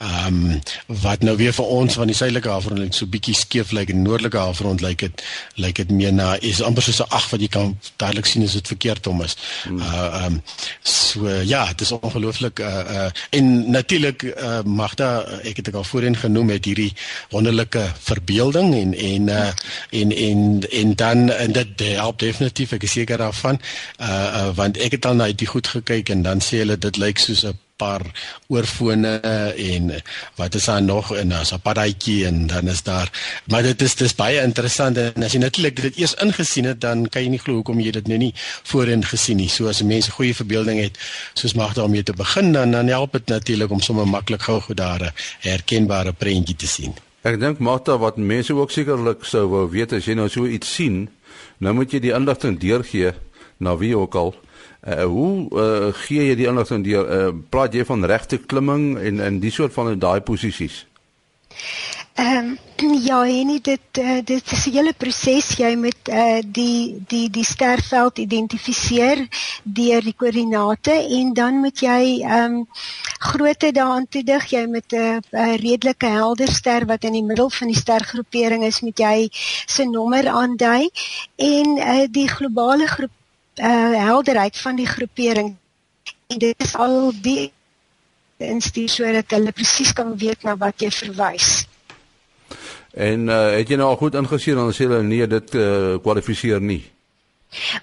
Ehm 0.03 0.51
um, 0.51 0.61
wat 1.03 1.23
nou 1.23 1.37
weer 1.37 1.53
vir 1.55 1.65
ons 1.65 1.95
van 1.95 2.11
die 2.11 2.17
suidelike 2.17 2.49
halfrond 2.51 2.81
lyk 2.83 2.95
so 2.97 3.07
bietjie 3.07 3.37
skeef 3.39 3.71
lyk 3.71 3.87
like, 3.87 3.93
en 3.95 4.03
noordelike 4.03 4.39
halfrond 4.39 4.83
lyk 4.83 5.05
like 5.05 5.11
dit 5.11 5.23
lyk 5.55 5.65
like 5.65 5.85
dit 5.85 5.93
meer 5.95 6.13
na 6.13 6.33
is 6.41 6.63
amper 6.63 6.83
soos 6.83 6.99
'n 7.05 7.15
8 7.19 7.31
wat 7.31 7.41
jy 7.41 7.49
kan 7.49 7.79
duidelik 8.03 8.27
sien 8.27 8.43
as 8.43 8.57
dit 8.59 8.67
verkeerd 8.67 9.07
om 9.07 9.23
is. 9.23 9.37
Uh 9.71 9.79
ehm 9.79 10.25
um, 10.25 10.43
so 10.83 11.29
ja, 11.29 11.67
dit 11.67 11.81
is 11.81 11.93
ongelooflik 11.93 12.59
uh 12.59 12.83
uh 12.97 13.11
en 13.31 13.71
natuurlik 13.71 14.23
uh 14.23 14.63
Magda 14.65 15.23
ek 15.43 15.57
het 15.57 15.65
dit 15.65 15.75
al 15.75 15.85
voorheen 15.85 16.17
genoem 16.17 16.51
het 16.51 16.65
hierdie 16.65 16.93
wonderlike 17.31 17.87
verbeelding 17.99 18.75
en 18.75 18.95
en 18.95 19.29
uh 19.29 19.51
en 19.91 20.13
en 20.13 20.71
en 20.71 20.95
dan 20.95 21.31
en 21.31 21.53
dit 21.53 21.81
help 21.81 22.19
definitief 22.19 22.73
ek 22.73 22.83
is 22.83 22.99
seker 22.99 23.19
daarvan 23.19 23.61
uh, 24.01 24.09
uh 24.09 24.51
want 24.55 24.79
ek 24.79 24.99
het 24.99 25.07
al 25.07 25.15
na 25.15 25.31
dit 25.33 25.49
goed 25.49 25.67
gekyk 25.67 26.09
en 26.09 26.23
dan 26.23 26.41
sê 26.41 26.67
hulle 26.67 26.79
dit 26.79 26.97
lyk 26.97 27.19
soos 27.19 27.45
'n 27.47 27.59
paar 27.83 28.07
oorfone 28.53 29.13
en 29.57 29.93
wat 30.41 30.55
is 30.59 30.71
daar 30.71 30.83
nog 30.83 31.13
en 31.17 31.35
daar's 31.35 31.53
'n 31.53 31.61
paddaatjie 31.67 32.27
en 32.27 32.47
dan 32.47 32.69
is 32.69 32.83
daar 32.83 33.09
maar 33.51 33.63
dit 33.63 33.83
is 33.83 33.95
dis 33.95 34.15
baie 34.15 34.41
interessant 34.43 34.97
en 34.97 35.23
as 35.23 35.33
jy 35.33 35.41
natuurlik 35.43 35.77
dit 35.83 35.97
eers 35.97 36.15
ingesien 36.15 36.65
het 36.65 36.81
dan 36.81 37.09
kan 37.09 37.23
jy 37.23 37.29
nie 37.29 37.43
glo 37.43 37.61
hoekom 37.61 37.81
jy 37.81 37.91
dit 37.91 38.09
nou 38.09 38.19
nie 38.19 38.33
voorheen 38.71 39.05
gesien 39.05 39.37
nie. 39.37 39.49
So 39.49 39.69
as 39.69 39.83
mense 39.83 40.11
goeie 40.11 40.35
verbeelding 40.35 40.81
het 40.81 40.99
soos 41.39 41.55
mag 41.59 41.75
daarmee 41.75 42.03
te 42.03 42.13
begin 42.13 42.53
dan 42.53 42.71
dan 42.71 42.87
help 42.93 43.13
dit 43.13 43.27
natuurlik 43.27 43.71
om 43.71 43.81
sommer 43.81 44.09
maklik 44.09 44.43
gou 44.43 44.61
goed 44.61 44.77
daar 44.77 45.03
'n 45.03 45.13
herkenbare 45.41 46.13
prentjie 46.13 46.57
te 46.57 46.67
sien. 46.67 46.95
Ek 47.23 47.41
dink 47.41 47.59
Martha 47.59 47.99
wat 47.99 48.17
mense 48.17 48.55
ook 48.55 48.71
sekerlik 48.71 49.25
sou 49.25 49.47
wou 49.49 49.71
weet 49.71 49.93
as 49.93 50.05
jy 50.05 50.15
nou 50.15 50.29
so 50.29 50.47
iets 50.47 50.75
sien, 50.75 51.09
nou 51.59 51.75
moet 51.75 51.93
jy 51.93 52.01
die 52.01 52.15
inligting 52.15 52.59
deurgee 52.59 53.13
na 53.59 53.77
wie 53.77 53.97
ook 53.97 54.15
al. 54.15 54.35
Uh, 54.83 55.05
hoe 55.05 55.47
uh, 55.51 55.93
gee 55.95 56.25
jy 56.27 56.35
die 56.35 56.49
inligting 56.51 56.83
deur? 56.83 57.07
Uh, 57.07 57.35
praat 57.55 57.75
jy 57.75 57.85
van 57.87 58.05
regte 58.05 58.39
klimming 58.39 58.97
en 58.99 59.21
en 59.23 59.39
die 59.39 59.53
soort 59.55 59.73
van 59.73 59.93
daai 59.99 60.21
posisies? 60.27 60.87
Ehm 62.19 62.59
um, 62.83 62.99
ja, 63.09 63.21
en 63.25 63.59
dit 63.63 63.99
uh, 63.99 64.19
dit 64.25 64.53
is 64.53 64.67
'n 64.67 64.73
hele 64.75 64.93
proses 64.93 65.47
jy 65.57 65.77
moet 65.77 66.09
uh, 66.09 66.43
die 66.45 66.99
die 67.09 67.31
die 67.31 67.45
sterveld 67.45 68.19
identifiseer 68.19 69.23
deur 69.63 70.03
die 70.03 70.17
koördinate 70.17 70.93
en 71.19 71.33
dan 71.33 71.63
moet 71.63 71.79
jy 71.81 72.21
ehm 72.21 72.59
um, 72.59 72.67
grootte 73.19 73.73
daaraan 73.73 74.09
toedig 74.09 74.51
jy 74.51 74.67
met 74.67 74.93
'n 74.93 75.23
uh, 75.31 75.55
redelike 75.63 76.07
helder 76.07 76.53
ster 76.53 76.87
wat 76.87 77.05
in 77.05 77.13
die 77.13 77.29
middel 77.31 77.51
van 77.51 77.69
die 77.69 77.83
stergroepering 77.85 78.65
is 78.65 78.81
moet 78.81 78.99
jy 78.99 79.29
se 79.67 79.85
nommer 79.85 80.29
aandui 80.29 80.91
en 81.37 81.67
uh, 81.79 82.07
die 82.11 82.29
globale 82.29 82.87
groep 82.87 83.15
uh, 83.61 83.97
helderheid 84.07 84.59
van 84.59 84.77
die 84.77 84.87
groepering 84.87 85.57
en 86.27 86.39
dit 86.39 86.65
is 86.65 86.75
al 86.75 87.13
die 87.23 87.53
instuur 88.43 88.89
sodat 88.89 89.31
hulle 89.37 89.53
presies 89.53 89.93
kan 89.93 90.17
weet 90.19 90.43
na 90.43 90.57
wat 90.59 90.83
jy 90.83 90.91
verwys. 90.91 91.67
En 92.93 93.29
uh, 93.29 93.53
het 93.57 93.69
jy 93.69 93.79
nou 93.81 93.93
al 93.93 94.01
goed 94.01 94.17
ingesien 94.19 94.59
dan 94.59 94.73
sê 94.75 94.89
hulle 94.89 95.03
nee 95.07 95.27
dit 95.27 95.55
uh, 95.57 95.95
kwalifiseer 96.03 96.61
nie. 96.61 96.83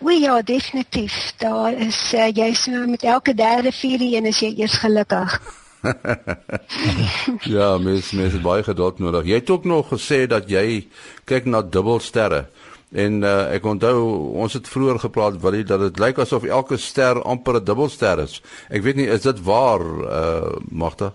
O 0.01 0.09
ja, 0.09 0.41
definitief. 0.41 1.33
Daar 1.37 1.73
is 1.77 1.97
uh, 2.13 2.29
jy 2.33 2.53
so 2.57 2.85
met 2.89 3.03
elke 3.05 3.33
derde 3.33 3.71
vierde 3.71 4.05
een 4.09 4.29
is 4.29 4.41
jy 4.41 4.53
eers 4.57 4.77
gelukkig. 4.81 5.39
ja, 7.55 7.77
mens 7.77 8.11
mens 8.11 8.41
baie 8.41 8.63
geduld 8.63 8.99
nodig. 8.99 9.29
Jy 9.29 9.41
het 9.41 9.49
ook 9.49 9.65
nog 9.69 9.93
gesê 9.93 10.25
dat 10.27 10.49
jy 10.49 10.87
kyk 11.29 11.45
na 11.45 11.61
dubbelsterre. 11.61 12.47
En 12.91 13.21
uh, 13.21 13.53
ek 13.53 13.65
onthou 13.69 13.97
ons 14.41 14.53
het 14.53 14.67
vroeër 14.67 14.99
gepraat 14.99 15.41
wat 15.41 15.53
dit 15.53 15.67
dat 15.67 15.79
dit 15.79 15.99
lyk 16.01 16.17
asof 16.19 16.43
elke 16.43 16.77
ster 16.77 17.21
amper 17.21 17.59
'n 17.59 17.63
dubbelster 17.63 18.19
is. 18.19 18.41
Ek 18.69 18.81
weet 18.81 18.95
nie 18.95 19.07
is 19.07 19.21
dit 19.21 19.43
waar 19.43 19.81
uh 19.81 20.57
Magda? 20.71 21.13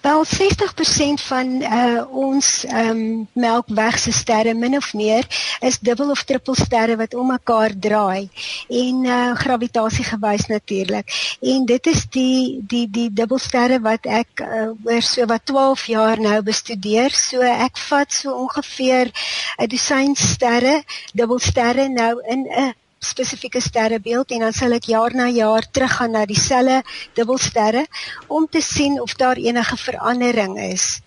Wel 0.00 0.24
60% 0.26 1.22
van 1.26 1.46
uh, 1.62 2.02
ons 2.10 2.64
um, 2.68 3.28
melkwegse 3.32 4.12
sterre 4.12 4.54
min 4.54 4.76
of 4.76 4.94
meer 4.94 5.26
is 5.60 5.78
dubbel 5.78 6.10
of 6.10 6.24
trippel 6.24 6.54
sterre 6.54 6.96
wat 6.96 7.14
om 7.14 7.26
mekaar 7.30 7.74
draai 7.78 8.28
en 8.68 9.04
uh, 9.04 9.34
gravitasie 9.38 10.04
gewys 10.04 10.46
natuurlik. 10.46 11.36
En 11.40 11.64
dit 11.64 11.86
is 11.86 12.04
die 12.10 12.58
die 12.66 12.86
die 12.90 13.08
dubbelsterre 13.12 13.80
wat 13.84 14.06
ek 14.06 14.42
uh, 14.42 14.68
oor 14.84 15.06
so 15.06 15.26
wat 15.30 15.46
12 15.46 15.86
jaar 15.94 16.20
nou 16.20 16.42
bestudeer. 16.42 17.14
So 17.14 17.40
ek 17.46 17.78
vat 17.88 18.12
so 18.12 18.34
ongeveer 18.44 19.12
'n 19.58 19.68
dosyn 19.68 20.16
sterre, 20.16 20.82
dubbelsterre 21.12 21.88
nou 21.88 22.14
in 22.26 22.48
'n 22.48 22.72
spesifieke 23.04 23.60
sterrebeeld 23.60 24.30
en 24.30 24.46
dan 24.46 24.52
sal 24.52 24.72
ek 24.78 24.88
jaar 24.90 25.14
na 25.14 25.28
jaar 25.28 25.66
teruggaan 25.70 26.14
na 26.16 26.24
dieselfde 26.26 26.82
dubbelsterre 27.18 27.86
om 28.26 28.46
te 28.50 28.60
sien 28.60 29.00
of 29.00 29.14
daar 29.14 29.36
enige 29.36 29.76
verandering 29.76 30.58
is. 30.60 31.00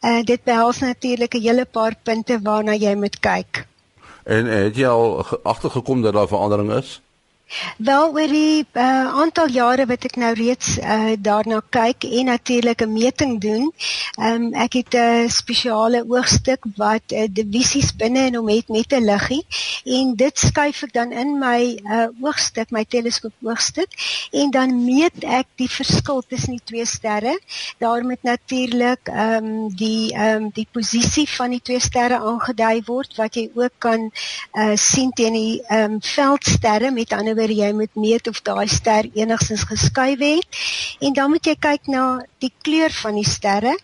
Uh 0.00 0.22
dit 0.24 0.44
behels 0.44 0.78
natuurlik 0.80 1.34
'n 1.34 1.42
hele 1.42 1.64
paar 1.64 1.94
punte 2.02 2.40
waarna 2.42 2.74
jy 2.74 2.94
moet 2.94 3.20
kyk. 3.20 3.66
En 4.24 4.46
het 4.46 4.76
jy 4.76 4.86
al 4.86 5.26
agtergekom 5.42 6.02
dat 6.02 6.12
daar 6.12 6.28
verandering 6.28 6.72
is? 6.72 7.00
Wel 7.76 8.12
oor 8.12 8.30
die 8.30 8.66
uh, 8.72 9.06
aantal 9.22 9.48
jare 9.50 9.86
wat 9.90 10.04
ek 10.06 10.16
nou 10.22 10.30
reeds 10.38 10.76
uh, 10.78 11.16
daarna 11.18 11.58
kyk 11.74 12.04
en 12.06 12.30
natuurlik 12.30 12.82
'n 12.82 12.92
meting 12.92 13.40
doen. 13.40 13.72
Um, 14.20 14.54
ek 14.54 14.72
het 14.72 14.94
'n 14.94 15.28
spesiale 15.28 16.04
oogstuk 16.06 16.64
wat 16.76 17.02
uh, 17.12 17.26
divisies 17.30 17.90
binne 17.96 18.26
in 18.30 18.34
hom 18.34 18.48
het 18.48 18.68
met 18.68 18.92
'n 18.92 19.04
liggie 19.04 19.44
en 19.84 20.14
dit 20.14 20.38
skuif 20.38 20.82
ek 20.82 20.92
dan 20.92 21.12
in 21.12 21.38
my 21.38 21.78
uh, 21.84 22.06
oogstuk, 22.20 22.70
my 22.70 22.84
teleskoop 22.84 23.34
oogstuk 23.42 23.90
en 24.30 24.50
dan 24.50 24.84
meet 24.84 25.24
ek 25.24 25.46
die 25.56 25.70
verskil 25.70 26.22
tussen 26.28 26.52
die 26.52 26.64
twee 26.64 26.86
sterre. 26.86 27.38
Daar 27.78 28.04
moet 28.04 28.22
natuurlik 28.22 29.08
ehm 29.08 29.44
um, 29.44 29.74
die 29.74 30.12
ehm 30.14 30.44
um, 30.44 30.50
die 30.54 30.66
posisie 30.70 31.28
van 31.28 31.50
die 31.50 31.62
twee 31.62 31.80
sterre 31.80 32.18
aangedui 32.18 32.82
word 32.86 33.16
wat 33.16 33.34
jy 33.34 33.50
ook 33.54 33.72
kan 33.78 34.10
uh, 34.52 34.76
sien 34.76 35.10
teen 35.10 35.32
die 35.32 35.62
ehm 35.66 35.92
um, 35.92 35.98
veldsterre 36.00 36.90
met 36.90 37.12
ander 37.12 37.39
oor 37.40 37.52
jy 37.52 37.70
moet 37.76 37.96
meet 37.96 38.28
of 38.28 38.42
daai 38.46 38.68
ster 38.68 39.08
enigstens 39.16 39.64
geskuif 39.68 40.20
het. 40.20 40.60
En 41.00 41.16
dan 41.16 41.32
moet 41.32 41.46
jy 41.46 41.56
kyk 41.56 41.88
na 41.92 42.04
die 42.40 42.52
kleur 42.64 42.92
van 43.02 43.16
die 43.18 43.26
sterre 43.26 43.74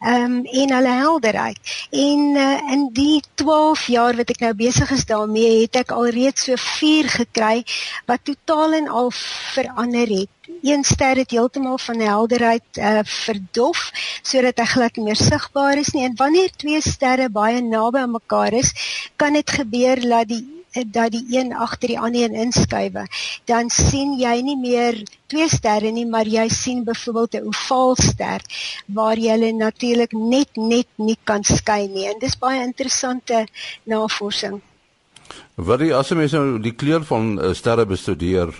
ehm 0.00 0.24
um, 0.24 0.38
en 0.62 0.74
hulle 0.76 0.94
helderheid. 0.98 1.72
En 1.90 2.36
uh, 2.36 2.72
in 2.74 2.88
die 2.96 3.22
12 3.40 3.86
jaar 3.92 4.16
wat 4.16 4.32
ek 4.34 4.42
nou 4.44 4.52
besig 4.56 4.90
is 4.96 5.06
daarmee 5.08 5.62
het 5.62 5.80
ek 5.82 5.94
alreeds 5.96 6.48
so 6.48 6.58
4 6.60 7.10
gekry 7.16 7.64
wat 8.10 8.24
totaal 8.28 8.78
en 8.80 8.88
al 8.88 9.12
verander 9.16 10.08
het. 10.08 10.30
Een 10.62 10.84
ster 10.84 11.16
het 11.16 11.30
heeltemal 11.30 11.78
van 11.78 12.00
helderheid 12.00 12.78
uh, 12.78 13.00
verdof 13.04 13.90
sodat 14.22 14.58
hy 14.62 14.68
glad 14.74 14.96
meer 14.96 15.18
sigbaar 15.18 15.78
is 15.80 15.92
nie. 15.96 16.04
En 16.08 16.16
wanneer 16.16 16.50
twee 16.56 16.80
sterre 16.80 17.28
baie 17.30 17.62
naby 17.62 18.04
aan 18.04 18.16
mekaar 18.18 18.52
is 18.52 18.74
kan 19.16 19.38
dit 19.38 19.50
gebeur 19.60 20.00
dat 20.02 20.28
die 20.28 20.61
dat 20.86 21.12
die 21.12 21.24
een 21.28 21.52
agter 21.52 21.88
die 21.88 21.98
ander 21.98 22.22
een 22.22 22.34
inskuiwe, 22.46 23.06
dan 23.44 23.70
sien 23.70 24.16
jy 24.18 24.40
nie 24.42 24.56
meer 24.56 25.02
twee 25.26 25.48
sterre 25.48 25.90
nie, 25.92 26.06
maar 26.06 26.28
jy 26.28 26.48
sien 26.48 26.84
byvoorbeeld 26.84 27.34
'n 27.34 27.46
ovaalster 27.52 28.40
waar 28.86 29.18
jy 29.18 29.52
natuurlik 29.52 30.12
net 30.12 30.56
net 30.56 30.88
nie 30.96 31.18
kan 31.24 31.44
skei 31.44 31.88
nie. 31.88 32.06
En 32.06 32.18
dis 32.18 32.38
baie 32.38 32.62
interessante 32.62 33.46
navorsing. 33.84 34.60
Wat 35.54 35.80
jy 35.80 35.92
as 35.92 36.10
mens 36.10 36.32
nou 36.32 36.60
die 36.60 36.74
kleur 36.74 37.04
van 37.04 37.38
uh, 37.38 37.52
sterre 37.54 37.86
bestudeer, 37.86 38.52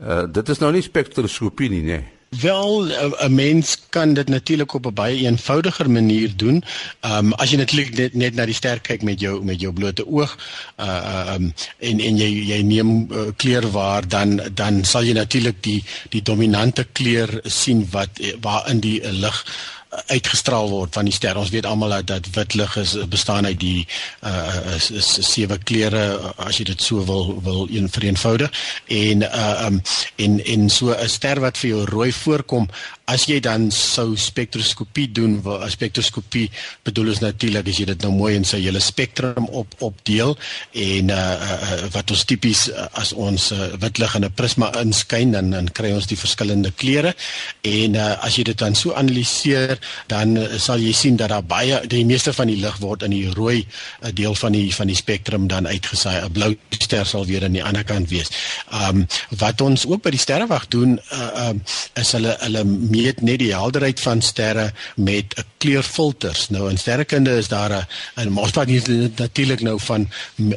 uh, 0.00 0.24
dit 0.32 0.48
is 0.48 0.58
nou 0.58 0.72
nie 0.72 0.82
spektroskopie 0.82 1.68
nie, 1.70 1.82
nee. 1.82 2.17
Wel 2.28 2.84
'n 2.84 3.34
mens 3.34 3.76
kan 3.88 4.14
dit 4.14 4.28
natuurlik 4.28 4.72
op 4.74 4.86
'n 4.86 4.94
baie 4.94 5.24
eenvoudiger 5.24 5.90
manier 5.90 6.36
doen. 6.36 6.64
Ehm 7.00 7.26
um, 7.26 7.32
as 7.32 7.50
jy 7.50 7.56
natuurlik 7.56 7.96
net, 7.96 8.14
net 8.14 8.34
na 8.34 8.44
die 8.44 8.54
ster 8.54 8.80
kyk 8.80 9.02
met 9.02 9.20
jou 9.20 9.44
met 9.44 9.60
jou 9.60 9.72
blote 9.72 10.06
oog, 10.06 10.36
uh 10.76 10.86
ehm 10.86 11.42
um, 11.42 11.54
en 11.78 12.00
en 12.00 12.16
jy 12.16 12.30
jy 12.52 12.60
neem 12.62 13.08
uh, 13.12 13.18
kleur 13.36 13.70
waar 13.70 14.08
dan 14.08 14.40
dan 14.54 14.84
sal 14.84 15.02
jy 15.02 15.12
natuurlik 15.12 15.62
die 15.62 15.84
die 16.08 16.22
dominante 16.22 16.86
kleur 16.92 17.40
sien 17.44 17.88
wat 17.90 18.10
waar 18.40 18.70
in 18.70 18.80
die 18.80 19.00
uh, 19.02 19.10
lig 19.10 19.44
uitgestraal 19.88 20.68
word 20.68 20.94
van 20.94 21.08
die 21.08 21.14
ster. 21.14 21.36
Ons 21.36 21.50
weet 21.50 21.66
almal 21.66 21.88
dat, 21.88 22.06
dat 22.06 22.28
wit 22.34 22.54
lig 22.54 22.76
is 22.76 22.94
bestaan 23.08 23.46
uit 23.46 23.60
die 23.60 23.86
uh 24.26 24.74
is, 24.74 24.90
is 24.90 25.08
sewe 25.30 25.58
kleure 25.58 26.02
as 26.36 26.58
jy 26.60 26.68
dit 26.72 26.82
so 26.82 27.04
wil 27.08 27.32
wil 27.44 27.66
een 27.72 27.88
vereenvoudig 27.88 28.52
en 28.86 29.24
uh 29.24 29.66
um 29.66 29.80
en 30.16 30.38
en 30.44 30.68
so 30.70 30.92
'n 30.92 31.08
ster 31.08 31.40
wat 31.40 31.58
vir 31.58 31.70
jou 31.70 31.84
rooi 31.84 32.12
voorkom 32.12 32.68
as 33.08 33.24
jy 33.28 33.38
dan 33.40 33.70
sou 33.72 34.16
spektroskopie 34.16 35.08
doen, 35.12 35.40
'n 35.40 35.70
spektroskopie 35.70 36.50
bedoel 36.84 37.08
is 37.12 37.20
natuurlik 37.24 37.68
as 37.68 37.78
jy 37.78 37.86
dit 37.86 38.02
nou 38.02 38.12
mooi 38.12 38.34
in 38.36 38.44
sy 38.44 38.60
hele 38.60 38.80
spektrum 38.80 39.48
op 39.48 39.74
opdeel 39.80 40.36
en 40.72 41.10
uh, 41.10 41.16
uh 41.16 41.88
wat 41.92 42.10
ons 42.10 42.24
tipies 42.24 42.68
uh, 42.68 42.86
as 42.92 43.12
ons 43.12 43.52
uh, 43.52 43.72
wit 43.80 43.98
lig 43.98 44.14
in 44.14 44.24
'n 44.24 44.32
prisma 44.32 44.72
inskyn 44.80 45.32
dan 45.32 45.50
dan 45.50 45.68
kry 45.72 45.92
ons 45.92 46.06
die 46.06 46.18
verskillende 46.18 46.70
kleure 46.70 47.14
en 47.62 47.94
uh, 47.94 48.24
as 48.24 48.36
jy 48.36 48.44
dit 48.44 48.58
dan 48.58 48.74
so 48.74 48.92
analiseer 48.92 49.78
dan 50.06 50.36
uh, 50.36 50.58
sal 50.58 50.78
jy 50.78 50.92
sien 50.92 51.16
dat 51.16 51.28
daar 51.28 51.44
baie 51.44 51.80
die 51.86 52.04
meeste 52.04 52.32
van 52.32 52.46
die 52.46 52.60
lig 52.60 52.76
word 52.78 53.02
in 53.02 53.10
die 53.10 53.30
rooi 53.32 53.66
uh, 54.02 54.12
deel 54.12 54.34
van 54.34 54.52
die 54.52 54.74
van 54.74 54.86
die 54.86 54.96
spektrum 54.96 55.48
dan 55.48 55.66
uitgesaai. 55.66 56.24
'n 56.24 56.32
Blou 56.32 56.56
ster 56.78 57.06
sal 57.06 57.26
weer 57.26 57.44
aan 57.44 57.56
die 57.56 57.64
ander 57.64 57.84
kant 57.84 58.08
wees. 58.10 58.30
Um 58.72 59.06
wat 59.38 59.60
ons 59.60 59.86
ook 59.86 60.02
by 60.02 60.12
die 60.14 60.22
sterrewag 60.22 60.68
doen 60.72 60.98
uh 61.12 61.48
um 61.48 61.62
is 62.00 62.12
hulle 62.16 62.36
hulle 62.40 62.64
meet 62.98 63.20
net 63.22 63.38
die 63.42 63.52
helderheid 63.54 64.00
van 64.00 64.22
sterre 64.22 64.72
met 64.96 65.34
'n 65.36 65.44
kleurfilters. 65.58 66.48
Nou 66.48 66.70
in 66.70 66.78
sterrekunde 66.78 67.36
is 67.36 67.48
daar 67.48 67.70
'n 67.70 67.86
en 68.14 68.36
ons 68.36 68.50
praat 68.50 68.68
hier 68.68 69.10
natuurlik 69.16 69.60
nou 69.60 69.78
van 69.80 70.08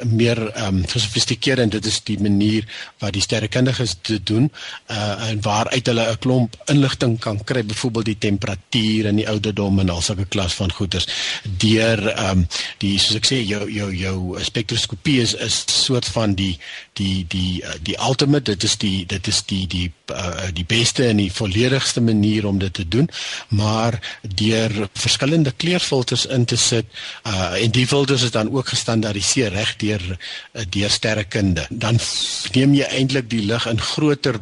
meer 0.06 0.50
ehm 0.52 0.76
um, 0.76 0.88
gesofistikeerde 0.88 1.62
en 1.62 1.70
dit 1.70 1.86
is 1.86 2.04
die 2.04 2.20
manier 2.20 2.66
wat 3.00 3.14
die 3.14 3.22
sterrekundiges 3.22 3.96
dit 4.02 4.26
doen 4.26 4.52
uh 4.88 5.30
en 5.30 5.42
waaruit 5.42 5.86
hulle 5.86 6.12
'n 6.12 6.18
klomp 6.20 6.56
inligting 6.66 7.20
kan 7.20 7.44
kry, 7.44 7.66
byvoorbeeld 7.66 8.06
die 8.06 8.18
temperatuur 8.18 9.06
en 9.06 9.16
die 9.16 9.30
ouderdom 9.30 9.80
en 9.80 9.90
al 9.90 10.02
sulke 10.02 10.26
klas 10.26 10.54
van 10.54 10.72
goeters 10.72 11.08
deur 11.44 12.08
ehm 12.08 12.38
um, 12.38 12.48
die 12.78 13.00
soos 13.00 13.16
ek 13.16 13.26
sê 13.26 13.46
jou 13.46 13.72
jou 13.72 13.96
jou 13.96 14.44
spektroskopie 14.44 15.22
is 15.22 15.36
'n 15.36 15.50
soort 15.72 16.06
van 16.06 16.36
die 16.36 16.60
die 16.94 17.26
die 17.28 17.64
uh, 17.64 17.74
die 17.82 17.98
ultimate 18.00 18.52
dit 18.52 18.64
is 18.64 18.78
die 18.78 19.06
dit 19.06 19.28
is 19.28 19.44
die 19.46 19.68
die 19.68 19.92
uh, 20.12 20.50
die 20.54 20.66
beste 20.68 21.08
en 21.08 21.22
die 21.22 21.32
volledigste 21.34 22.02
manier 22.02 22.48
om 22.48 22.60
dit 22.60 22.74
te 22.74 22.88
doen 22.88 23.10
maar 23.48 24.00
deur 24.22 24.88
verskillende 24.94 25.52
kleurfilters 25.52 26.26
in 26.26 26.46
te 26.46 26.56
sit 26.56 26.86
uh, 27.28 27.64
en 27.64 27.72
die 27.72 27.88
filters 27.88 28.24
is 28.28 28.36
dan 28.36 28.52
ook 28.52 28.74
gestandaardiseer 28.74 29.52
reg 29.54 29.76
deur 29.76 30.04
deur 30.70 30.90
sterrekunde 30.90 31.66
dan 31.70 32.00
neem 32.54 32.76
jy 32.78 32.90
eintlik 32.90 33.30
die 33.30 33.46
lig 33.46 33.68
in 33.68 33.82
groter 33.82 34.40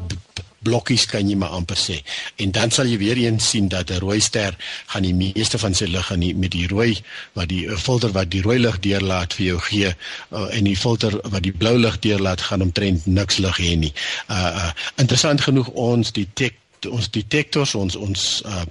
blokkies 0.66 1.06
kan 1.10 1.30
jy 1.30 1.36
maar 1.40 1.56
amper 1.58 1.78
sê. 1.80 2.00
En 2.44 2.52
dan 2.56 2.72
sal 2.72 2.90
jy 2.92 2.98
weer 3.02 3.18
eens 3.18 3.50
sien 3.50 3.68
dat 3.68 3.92
'n 3.92 4.00
rooi 4.04 4.20
ster 4.20 4.56
gaan 4.88 5.04
die 5.04 5.14
meeste 5.14 5.58
van 5.58 5.74
sy 5.74 5.86
lig 5.86 6.12
aan 6.12 6.20
die 6.20 6.36
met 6.36 6.52
die 6.52 6.68
rooi 6.68 7.02
wat 7.34 7.50
die 7.50 7.68
filter 7.78 8.12
wat 8.12 8.30
die 8.30 8.42
rooi 8.42 8.60
lig 8.60 8.80
deurlaat 8.80 9.34
vir 9.34 9.46
jou 9.46 9.60
gee 9.60 9.90
uh, 10.32 10.48
en 10.56 10.64
die 10.64 10.78
filter 10.78 11.20
wat 11.24 11.44
die 11.44 11.52
blou 11.52 11.78
lig 11.78 12.00
deurlaat 12.00 12.42
gaan 12.42 12.62
omtrent 12.62 13.06
niks 13.06 13.38
lig 13.38 13.58
hê 13.58 13.76
nie. 13.76 13.94
Uh, 14.30 14.36
uh 14.36 14.72
interessant 14.96 15.42
genoeg 15.42 15.68
ons 15.68 16.12
die 16.12 16.28
tek 16.34 16.56
ons 16.88 17.10
detektors 17.12 17.76
ons 17.76 17.96
ons 17.96 18.26
uh 18.46 18.64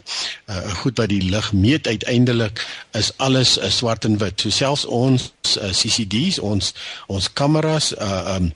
uh 0.49 0.75
goed 0.81 0.99
wat 1.01 1.11
die 1.13 1.23
lig 1.23 1.53
meet 1.53 1.87
uiteindelik 1.87 2.63
is 2.97 3.13
alles 3.17 3.59
uh, 3.59 3.69
swart 3.71 4.05
en 4.05 4.19
wit. 4.19 4.41
So 4.41 4.51
selfs 4.51 4.85
ons 4.85 5.33
uh, 5.61 5.73
CCD's 5.73 6.39
ons 6.39 6.73
ons 7.07 7.33
kameras 7.33 7.93
uh 7.97 8.39
um 8.39 8.53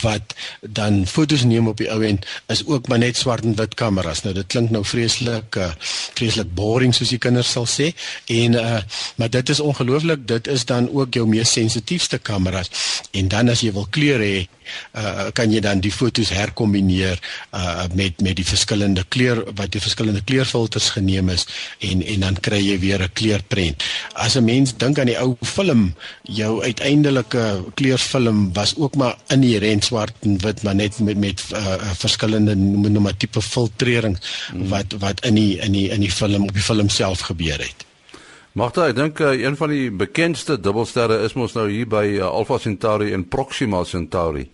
wat 0.00 0.34
dan 0.60 1.06
fotos 1.06 1.44
neem 1.46 1.68
op 1.68 1.78
die 1.78 1.90
ou 1.92 2.00
end 2.04 2.26
is 2.46 2.64
ook 2.66 2.88
maar 2.88 2.98
net 2.98 3.16
swart 3.16 3.44
en 3.44 3.54
wit 3.54 3.74
kameras. 3.78 4.22
Nou 4.22 4.34
dit 4.34 4.46
klink 4.46 4.70
nou 4.74 4.84
vreeslik 4.84 5.56
uh, 5.56 5.70
vreeslik 6.18 6.50
boring 6.54 6.94
soos 6.94 7.12
die 7.14 7.20
kinders 7.22 7.52
sal 7.54 7.66
sê 7.70 7.92
en 8.26 8.58
uh 8.58 8.80
maar 9.16 9.30
dit 9.30 9.48
is 9.48 9.60
ongelooflik. 9.60 10.26
Dit 10.28 10.46
is 10.46 10.64
dan 10.64 10.90
ook 10.90 11.14
jou 11.14 11.26
mees 11.26 11.52
sensitiefste 11.52 12.18
kameras. 12.18 12.70
En 13.10 13.28
dan 13.28 13.48
as 13.48 13.62
jy 13.62 13.72
wil 13.72 13.86
kleur 13.90 14.22
hê, 14.22 14.46
uh 14.92 15.30
kan 15.32 15.52
jy 15.52 15.60
dan 15.60 15.80
die 15.80 15.92
fotos 15.92 16.30
herkombineer 16.34 17.18
uh 17.52 17.86
met 17.94 18.20
met 18.20 18.36
die 18.36 18.46
verskillende 18.46 19.04
kleur 19.08 19.44
wat 19.54 19.72
die 19.72 19.82
verskillende 19.82 20.22
kleurfilters 20.22 20.90
geneem 20.96 21.28
is 21.28 21.46
en 21.78 22.02
en 22.02 22.20
dan 22.26 22.40
kry 22.40 22.60
jy 22.60 22.78
weer 22.78 23.02
'n 23.02 23.12
kleurprent. 23.12 23.84
As 24.14 24.36
'n 24.36 24.44
mens 24.44 24.76
dink 24.76 24.98
aan 24.98 25.10
die 25.10 25.18
ou 25.18 25.36
film, 25.42 25.94
jou 26.22 26.62
uiteindelike 26.62 27.64
kleurfilm 27.74 28.52
was 28.52 28.74
ook 28.76 28.94
maar 28.94 29.16
inherent 29.28 29.84
swart 29.84 30.14
en 30.22 30.38
wit, 30.38 30.62
maar 30.62 30.74
net 30.74 30.98
met 30.98 31.16
met 31.16 31.42
uh 31.52 31.92
verskillende 31.98 32.54
noem 32.54 33.02
maar 33.02 33.16
tipe 33.16 33.42
filtrering 33.42 34.18
hmm. 34.50 34.68
wat 34.68 34.94
wat 34.98 35.24
in 35.24 35.34
die 35.34 35.58
in 35.58 35.72
die 35.72 35.88
in 35.88 36.00
die 36.00 36.12
film 36.12 36.42
op 36.42 36.52
die 36.52 36.62
film 36.62 36.88
self 36.88 37.20
gebeur 37.20 37.58
het. 37.58 37.87
Magda, 38.58 38.88
ek 38.90 38.96
dink 38.96 39.20
uh, 39.22 39.36
een 39.38 39.54
van 39.54 39.70
die 39.70 39.86
bekendste 39.94 40.56
dubbelsterre 40.58 41.20
is 41.22 41.36
mos 41.38 41.52
nou 41.54 41.68
hier 41.70 41.86
by 41.86 42.02
uh, 42.16 42.24
Alpha 42.26 42.56
Centauri 42.58 43.12
en 43.14 43.22
Proxima 43.30 43.84
Centauri. 43.86 44.48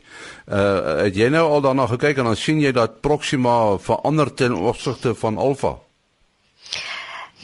Uh 0.45 0.99
het 1.07 1.17
jy 1.17 1.31
nou 1.33 1.45
al 1.49 1.62
daarna 1.64 1.87
gekyk 1.88 2.21
en 2.21 2.29
dan 2.29 2.37
sien 2.37 2.61
jy 2.61 2.75
dat 2.77 3.01
Proxima 3.01 3.79
verander 3.81 4.29
ten 4.37 4.53
opsigte 4.53 5.14
van 5.17 5.40
Alpha? 5.40 5.79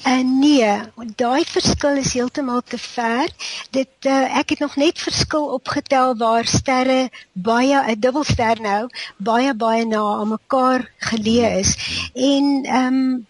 En 0.02 0.26
uh, 0.26 0.38
nee, 0.40 0.80
daai 1.16 1.44
verskil 1.44 1.96
is 2.00 2.12
heeltemal 2.16 2.62
te 2.64 2.78
ver. 2.78 3.28
Dit 3.70 4.08
uh, 4.08 4.38
ek 4.38 4.54
het 4.54 4.62
nog 4.64 4.76
net 4.80 4.98
verskil 4.98 5.44
opgetel 5.52 6.14
waar 6.16 6.46
sterre 6.48 7.10
baie 7.32 7.76
'n 7.76 8.00
dubbelster 8.00 8.60
nou 8.60 8.88
baie 9.16 9.54
baie 9.54 9.84
na 9.86 10.00
aan 10.20 10.28
mekaar 10.28 10.86
geleë 11.10 11.50
is. 11.58 11.74
En 12.14 12.64
ehm 12.64 12.86
um, 12.86 13.26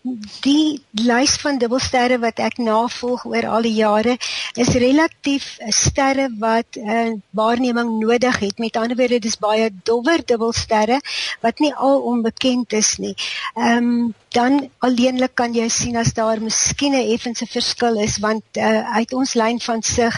die 0.46 0.83
lys 0.92 1.37
van 1.42 1.59
dubbelsterre 1.59 2.18
wat 2.18 2.38
ek 2.38 2.59
navolg 2.59 3.24
oor 3.24 3.46
al 3.46 3.62
die 3.62 3.74
jare 3.74 4.16
is 4.54 4.68
relatief 4.68 5.59
sterre 5.68 6.30
wat 6.38 6.78
'n 6.78 6.88
uh, 6.88 7.18
waarneming 7.30 7.98
nodig 7.98 8.38
het. 8.38 8.59
Met 8.59 8.76
ander 8.76 8.96
woorde, 8.96 9.18
dis 9.18 9.38
baie 9.38 9.70
dowwer 9.83 10.22
dubbelsterre 10.24 11.00
wat 11.40 11.59
nie 11.59 11.74
al 11.74 12.00
onbekend 12.00 12.72
is 12.72 12.96
nie. 12.96 13.14
Ehm 13.54 13.76
um, 13.76 14.14
dan 14.31 14.71
alleenlik 14.79 15.35
kan 15.35 15.55
jy 15.55 15.69
sien 15.69 15.97
as 15.97 16.12
daar 16.14 16.40
miskien 16.40 16.95
'n 16.95 17.12
effense 17.14 17.47
verskil 17.47 17.99
is 18.01 18.19
want 18.19 18.45
uh, 18.57 18.97
uit 18.97 19.12
ons 19.12 19.35
lyn 19.35 19.61
van 19.61 19.83
sig 19.83 20.14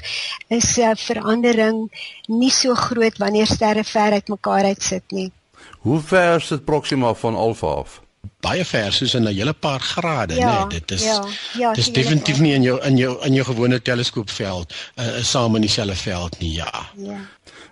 is 0.49 0.77
'n 0.77 0.81
uh, 0.81 0.97
verandering 0.97 1.91
nie 2.29 2.51
so 2.51 2.75
groot 2.75 3.19
wanneer 3.19 3.47
sterre 3.47 3.85
ver 3.85 4.13
uit 4.13 4.29
mekaar 4.29 4.65
uit 4.65 4.83
sit 4.83 5.05
nie. 5.11 5.33
Hoe 5.81 6.01
ver 6.01 6.41
sit 6.41 6.65
Proxima 6.65 7.15
van 7.15 7.35
Alpha 7.35 7.67
af? 7.67 8.01
baie 8.43 8.65
ver 8.65 8.93
soos 8.93 9.15
in 9.15 9.23
'n 9.23 9.35
hele 9.35 9.53
paar 9.53 9.81
grade 9.81 10.35
ja, 10.35 10.47
nê 10.47 10.59
nee, 10.59 10.69
dit 10.79 10.91
is 10.91 11.03
ja, 11.03 11.25
ja, 11.59 11.73
dis 11.73 11.93
definitief 11.93 12.41
nie 12.41 12.55
in 12.55 12.63
jou 12.63 12.79
in 12.83 12.97
jou 12.97 13.13
in 13.27 13.35
jou 13.35 13.45
gewone 13.47 13.83
teleskoopveld 13.83 14.75
uh, 14.97 15.23
saam 15.23 15.55
in 15.55 15.61
dieselfde 15.61 15.97
veld 15.97 16.39
nie 16.39 16.53
ja 16.55 16.87
ja 16.97 17.19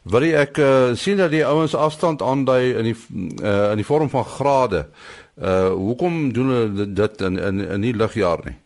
Wil 0.03 0.23
ek 0.33 0.57
uh, 0.57 0.95
sien 0.97 1.19
dat 1.21 1.29
die 1.31 1.43
ouens 1.45 1.75
afstand 1.77 2.23
aandui 2.25 2.73
in 2.73 2.87
die 2.89 2.97
uh, 3.43 3.71
in 3.71 3.77
die 3.77 3.85
vorm 3.85 4.09
van 4.09 4.25
grade. 4.25 4.87
Uh 5.41 5.73
hoekom 5.73 6.33
doen 6.33 6.49
hulle 6.53 6.93
dit 6.93 7.21
in 7.21 7.39
in 7.39 7.61
in 7.65 7.81
nie 7.81 7.95
ligjaar 7.97 8.43
nie? 8.45 8.57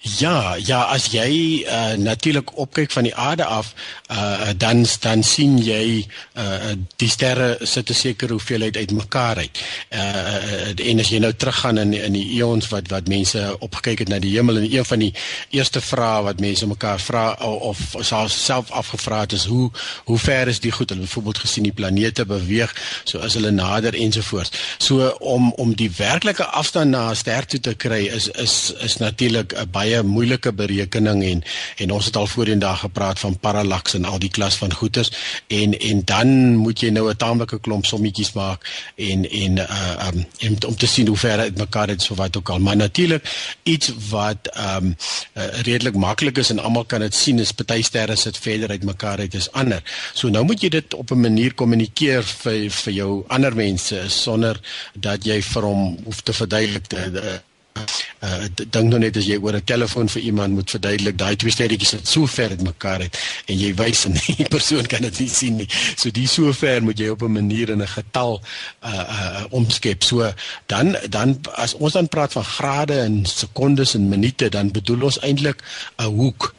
Ja, 0.00 0.56
ja, 0.56 0.78
as 0.88 1.10
jy 1.12 1.60
uh, 1.68 1.92
natuurlik 2.00 2.54
opkyk 2.56 2.88
van 2.90 3.04
die 3.04 3.12
aarde 3.14 3.44
af, 3.44 3.74
uh, 4.08 4.48
dan 4.56 4.86
dan 5.00 5.20
sien 5.22 5.58
jy 5.60 6.06
uh, 6.40 6.70
die 6.96 7.08
sterre 7.08 7.58
sit 7.68 7.90
'n 7.90 7.94
sekere 7.94 8.32
hoeveelheid 8.32 8.76
uitmekaar 8.76 9.36
uit. 9.36 9.60
Uh, 9.92 10.88
en 10.88 11.00
as 11.04 11.10
jy 11.12 11.18
nou 11.20 11.32
teruggaan 11.32 11.78
in 11.78 11.92
in 11.92 12.16
die 12.16 12.40
eons 12.40 12.68
wat 12.72 12.88
wat 12.88 13.12
mense 13.12 13.56
opgekyk 13.58 13.98
het 13.98 14.08
na 14.08 14.18
die 14.18 14.32
hemel 14.32 14.56
en 14.56 14.72
een 14.72 14.84
van 14.84 14.98
die 15.04 15.12
eerste 15.50 15.80
vrae 15.80 16.22
wat 16.22 16.40
mense 16.40 16.66
mekaar 16.66 17.00
vra 17.00 17.32
of 17.42 17.78
self 18.26 18.70
afgevra 18.70 19.20
het 19.20 19.32
is 19.32 19.44
hoe 19.44 19.70
hoe 20.04 20.18
ver 20.18 20.48
is 20.48 20.60
die 20.60 20.72
goed? 20.72 20.88
Hulle 20.88 21.02
byvoorbeeld 21.02 21.38
gesien 21.38 21.62
die 21.62 21.76
planete 21.76 22.24
beweeg, 22.24 22.72
so 23.04 23.18
as 23.18 23.34
hulle 23.34 23.50
nader 23.50 23.94
ensovoorts. 23.94 24.50
So 24.78 25.12
om 25.20 25.52
om 25.52 25.74
die 25.74 25.92
werklike 25.96 26.44
afstand 26.44 26.90
na 26.90 27.10
'n 27.10 27.16
ster 27.16 27.46
toe 27.46 27.60
te 27.60 27.74
kry 27.74 28.06
is 28.06 28.28
is 28.28 28.72
is 28.80 28.96
natuurlik 28.96 29.52
'n 29.52 29.70
baie 29.70 29.89
baie 29.90 30.02
moeilike 30.06 30.52
berekening 30.54 31.22
en 31.24 31.42
en 31.82 31.92
ons 31.96 32.06
het 32.06 32.16
al 32.16 32.26
voorheen 32.26 32.62
daar 32.62 32.76
gepraat 32.76 33.18
van 33.18 33.38
parallax 33.38 33.94
en 33.94 34.04
al 34.04 34.18
die 34.18 34.30
klas 34.30 34.56
van 34.60 34.72
goeters 34.72 35.10
en 35.48 35.74
en 35.78 36.04
dan 36.04 36.56
moet 36.56 36.80
jy 36.80 36.90
nou 36.90 37.08
'n 37.10 37.16
taamlike 37.16 37.60
klomp 37.60 37.86
sommetjies 37.86 38.32
maak 38.32 38.66
en 38.96 39.28
en 39.30 39.58
uh 39.58 40.08
um 40.08 40.26
en 40.38 40.56
om 40.66 40.76
te 40.76 40.86
sien 40.86 41.06
hoe 41.06 41.16
ver 41.16 41.36
dit 41.36 41.58
mekaar 41.58 41.88
het 41.88 42.02
so 42.02 42.14
wat 42.14 42.36
ook 42.36 42.48
al. 42.48 42.58
Maar 42.58 42.76
natuurlik 42.76 43.24
iets 43.62 43.92
wat 44.10 44.50
um 44.56 44.96
uh, 45.34 45.44
redelik 45.62 45.94
maklik 45.94 46.38
is 46.38 46.50
en 46.50 46.58
almal 46.58 46.84
kan 46.84 47.00
dit 47.00 47.14
sien 47.14 47.38
is 47.38 47.52
party 47.52 47.82
sterre 47.82 48.16
sit 48.16 48.38
verder 48.38 48.70
uit 48.70 48.84
mekaar 48.84 49.18
uit 49.18 49.34
is 49.34 49.52
ander. 49.52 49.82
So 50.14 50.28
nou 50.28 50.44
moet 50.44 50.60
jy 50.62 50.68
dit 50.68 50.94
op 50.94 51.10
'n 51.10 51.20
manier 51.20 51.54
kommunikeer 51.54 52.22
vir 52.22 52.70
vir 52.70 52.92
jou 52.92 53.24
ander 53.28 53.54
mense 53.54 54.04
sonder 54.08 54.60
dat 54.94 55.24
jy 55.24 55.42
vir 55.42 55.62
hom 55.62 55.98
hoef 56.04 56.20
te 56.20 56.32
verduidelik 56.32 56.88
de, 56.88 57.10
de, 57.10 57.40
uh 58.20 58.48
dink 58.56 58.90
nou 58.90 58.98
net 58.98 59.16
as 59.16 59.26
jy 59.26 59.38
oor 59.40 59.56
'n 59.56 59.64
telefoon 59.64 60.08
vir 60.08 60.22
iemand 60.22 60.54
moet 60.54 60.70
verduidelik 60.70 61.16
daai 61.18 61.36
twee 61.36 61.52
sterretjies 61.52 61.88
sit 61.94 62.08
so 62.08 62.26
ver 62.26 62.50
uit 62.50 62.62
mekaar 62.62 63.00
uit 63.00 63.18
en 63.46 63.58
jy 63.58 63.74
wys 63.74 64.04
en 64.06 64.18
die 64.38 64.48
persoon 64.48 64.86
kan 64.86 65.02
dit 65.02 65.18
nie 65.20 65.28
sien 65.28 65.56
nie. 65.56 65.68
So 65.96 66.10
die 66.10 66.26
so 66.26 66.52
ver 66.52 66.82
moet 66.82 66.98
jy 66.98 67.08
op 67.08 67.22
'n 67.22 67.32
manier 67.32 67.70
in 67.70 67.82
'n 67.82 67.88
getal 67.96 68.40
uh 68.82 69.04
uh 69.16 69.44
omskep. 69.50 70.02
So 70.04 70.32
dan 70.66 70.96
dan 71.08 71.40
as 71.54 71.74
ons 71.74 71.92
dan 71.92 72.08
praat 72.08 72.32
van 72.32 72.44
grade 72.44 73.00
en 73.00 73.24
sekondes 73.26 73.94
en 73.94 74.08
minute 74.08 74.48
dan 74.48 74.70
bedoel 74.70 75.02
ons 75.02 75.20
eintlik 75.20 75.62
'n 75.98 76.04
hoek 76.04 76.54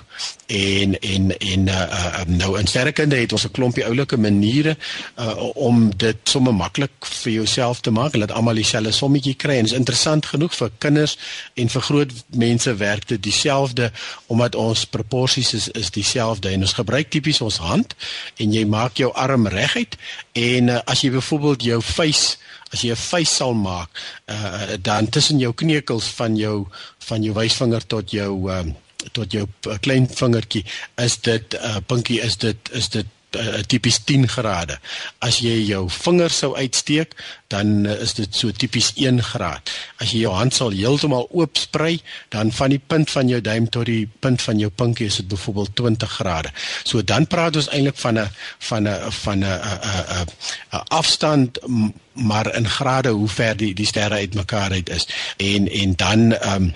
en 0.46 1.00
en 1.00 1.38
en 1.38 1.68
uh, 1.68 1.76
uh 1.76 2.24
nou 2.28 2.60
in 2.60 2.68
sterrekunde 2.68 3.16
het 3.16 3.32
ons 3.32 3.46
'n 3.46 3.52
klompie 3.52 3.86
oulike 3.86 4.18
maniere 4.18 4.78
uh 5.20 5.56
om 5.56 5.98
dit 5.98 6.18
sommer 6.24 6.54
maklik 6.54 7.06
vir 7.06 7.32
jouself 7.32 7.80
te 7.80 7.92
maak 7.92 8.20
dat 8.20 8.32
almal 8.32 8.56
dieselfde 8.56 8.92
sommetjie 8.92 9.36
kry. 9.36 9.58
En 9.58 9.66
is 9.66 9.72
interessant 9.72 10.26
genoeg 10.26 10.56
vir 10.56 10.72
kinders 10.78 11.18
en 11.54 11.70
vir 11.70 11.82
groot 11.82 12.12
mense 12.28 12.76
werk 12.76 13.08
dit 13.08 13.24
dieselfde 13.24 13.92
omdat 14.26 14.56
ons 14.56 14.86
proporsies 14.86 15.54
is 15.54 15.68
is 15.68 15.92
dieselfde 15.92 16.50
en 16.50 16.62
ons 16.62 16.74
gebruik 16.74 17.10
tipies 17.10 17.42
ons 17.42 17.58
hand 17.58 17.96
en 18.36 18.54
jy 18.54 18.66
maak 18.66 18.98
jou 18.98 19.14
arm 19.14 19.48
reguit 19.48 19.98
en 20.32 20.70
uh, 20.70 20.80
as 20.86 21.02
jy 21.02 21.12
byvoorbeeld 21.12 21.64
jou 21.64 21.82
vuis 21.82 22.38
as 22.72 22.82
jy 22.82 22.92
'n 22.92 23.04
vuis 23.12 23.36
sal 23.36 23.54
maak 23.54 23.90
uh 24.28 24.78
dan 24.82 25.10
tussen 25.10 25.40
jou 25.40 25.54
kneukels 25.54 26.08
van 26.20 26.36
jou 26.36 26.68
van 27.08 27.24
jou 27.24 27.34
wysvinger 27.34 27.88
tot 27.88 28.12
jou 28.12 28.32
uh 28.50 28.64
tot 29.12 29.32
jou 29.32 29.48
uh, 29.68 29.78
klein 29.80 30.08
vingertjie 30.08 30.66
is 30.96 31.18
dit 31.22 31.54
uh, 31.54 31.80
pinkie 31.88 32.22
is 32.22 32.38
dit 32.38 32.72
is 32.72 32.90
dit 32.90 33.08
uh, 33.36 33.62
tipies 33.68 34.00
10 34.04 34.28
grade. 34.28 34.78
As 35.24 35.40
jy 35.44 35.54
jou 35.70 35.86
vinger 35.92 36.34
sou 36.34 36.52
uitsteek, 36.58 37.16
dan 37.52 37.86
uh, 37.86 37.96
is 38.04 38.16
dit 38.18 38.36
so 38.36 38.52
tipies 38.56 38.92
1 39.00 39.22
graad. 39.32 39.72
As 40.02 40.14
jy 40.14 40.26
jou 40.26 40.34
hand 40.36 40.56
sal 40.56 40.76
heeltemal 40.76 41.28
oop 41.30 41.60
sprei, 41.60 42.00
dan 42.34 42.52
van 42.56 42.76
die 42.76 42.82
punt 42.82 43.12
van 43.14 43.32
jou 43.32 43.42
duim 43.44 43.70
tot 43.72 43.88
die 43.90 44.06
punt 44.24 44.44
van 44.44 44.60
jou 44.62 44.72
pinkie 44.72 45.08
is 45.12 45.22
dit 45.22 45.32
byvoorbeeld 45.32 45.76
20 45.80 46.18
grade. 46.20 46.54
So 46.84 47.04
dan 47.04 47.28
praat 47.32 47.60
ons 47.60 47.72
eintlik 47.72 48.00
van 48.04 48.20
'n 48.20 48.30
van 48.70 48.88
'n 48.88 49.12
van 49.24 49.40
'n 49.40 49.46
'n 49.46 50.28
'n 50.72 50.84
afstand 50.88 51.60
maar 52.14 52.56
in 52.56 52.68
grade 52.68 53.10
hoe 53.10 53.28
ver 53.28 53.58
die 53.58 53.74
die 53.74 53.86
sterre 53.86 54.16
uitmekaar 54.16 54.72
uit 54.72 54.90
is. 54.90 55.08
En 55.38 55.70
en 55.70 55.96
dan 55.96 56.34
um, 56.54 56.74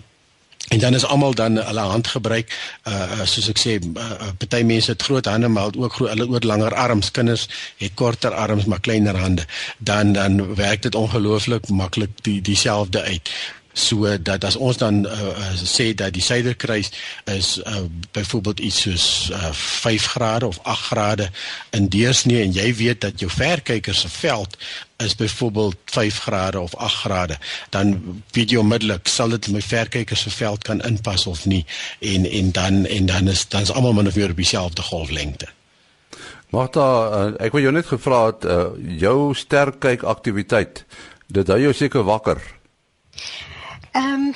En 0.67 0.80
dan 0.80 0.93
is 0.93 1.06
almal 1.06 1.34
dan 1.34 1.56
hulle 1.56 1.80
hand 1.80 2.08
gebruik 2.08 2.54
uh 2.88 3.21
soos 3.23 3.49
ek 3.49 3.60
sê 3.62 3.75
uh, 3.80 4.32
party 4.38 4.63
mense 4.63 4.91
het 4.91 5.04
groot 5.04 5.25
hande 5.25 5.47
maar 5.47 5.75
ook 5.78 5.93
groot 5.93 6.10
hulle 6.10 6.28
oor 6.28 6.41
langer 6.41 6.73
arms 6.73 7.12
kinders 7.12 7.47
het 7.78 7.93
korter 7.93 8.34
arms 8.34 8.65
maar 8.65 8.80
kleiner 8.80 9.17
hande. 9.17 9.45
Dan 9.78 10.13
dan 10.13 10.56
werk 10.56 10.82
dit 10.82 10.95
ongelooflik 10.95 11.69
maklik 11.69 12.10
die 12.21 12.41
dieselfde 12.41 13.01
uit 13.01 13.30
so 13.75 14.07
dat 14.23 14.43
as 14.47 14.55
ons 14.55 14.79
dan 14.79 15.03
uh, 15.05 15.51
sê 15.59 15.91
dat 15.93 16.13
die 16.15 16.23
suiderkruis 16.23 16.91
is 17.31 17.57
uh, 17.59 17.83
byvoorbeeld 18.15 18.59
iets 18.59 18.81
soos 18.88 19.07
uh, 19.31 19.51
5 19.51 20.05
grade 20.15 20.47
of 20.47 20.59
8 20.63 20.88
grade 20.89 21.29
in 21.75 21.89
deursnee 21.91 22.43
en 22.43 22.55
jy 22.55 22.69
weet 22.75 23.01
dat 23.03 23.19
jou 23.19 23.31
verkyker 23.31 23.95
se 23.95 24.09
veld 24.09 24.55
is 25.03 25.15
byvoorbeeld 25.15 25.75
5 25.91 26.19
grade 26.19 26.59
of 26.59 26.75
8 26.75 26.95
grade 27.03 27.38
dan 27.69 27.97
weet 28.31 28.55
jy 28.55 28.63
onmiddellik 28.63 29.11
sal 29.11 29.35
dit 29.35 29.51
my 29.51 29.61
verkyker 29.61 30.17
se 30.17 30.31
veld 30.31 30.63
kan 30.63 30.81
inpas 30.88 31.27
of 31.27 31.45
nie. 31.45 31.65
En 31.99 32.25
en 32.29 32.51
dan 32.51 32.85
en 32.85 33.05
dan 33.05 33.27
is 33.27 33.47
dan 33.47 33.61
is 33.61 33.71
almal 33.71 33.93
min 33.93 34.07
of 34.07 34.15
meer 34.15 34.29
op 34.29 34.35
dieselfde 34.39 34.81
golflengte. 34.81 35.47
Martha, 36.49 36.88
uh, 37.09 37.33
ek 37.43 37.51
wou 37.51 37.61
jou 37.63 37.73
net 37.73 37.89
gevra 37.89 38.25
het 38.29 38.45
uh, 38.45 38.69
jou 39.01 39.33
sterkyk 39.35 40.05
aktiwiteit 40.07 40.85
dit 41.27 41.47
hou 41.51 41.57
jou 41.59 41.73
seker 41.73 42.05
wakker 42.07 42.39
Ehm 43.95 44.13
um, 44.13 44.31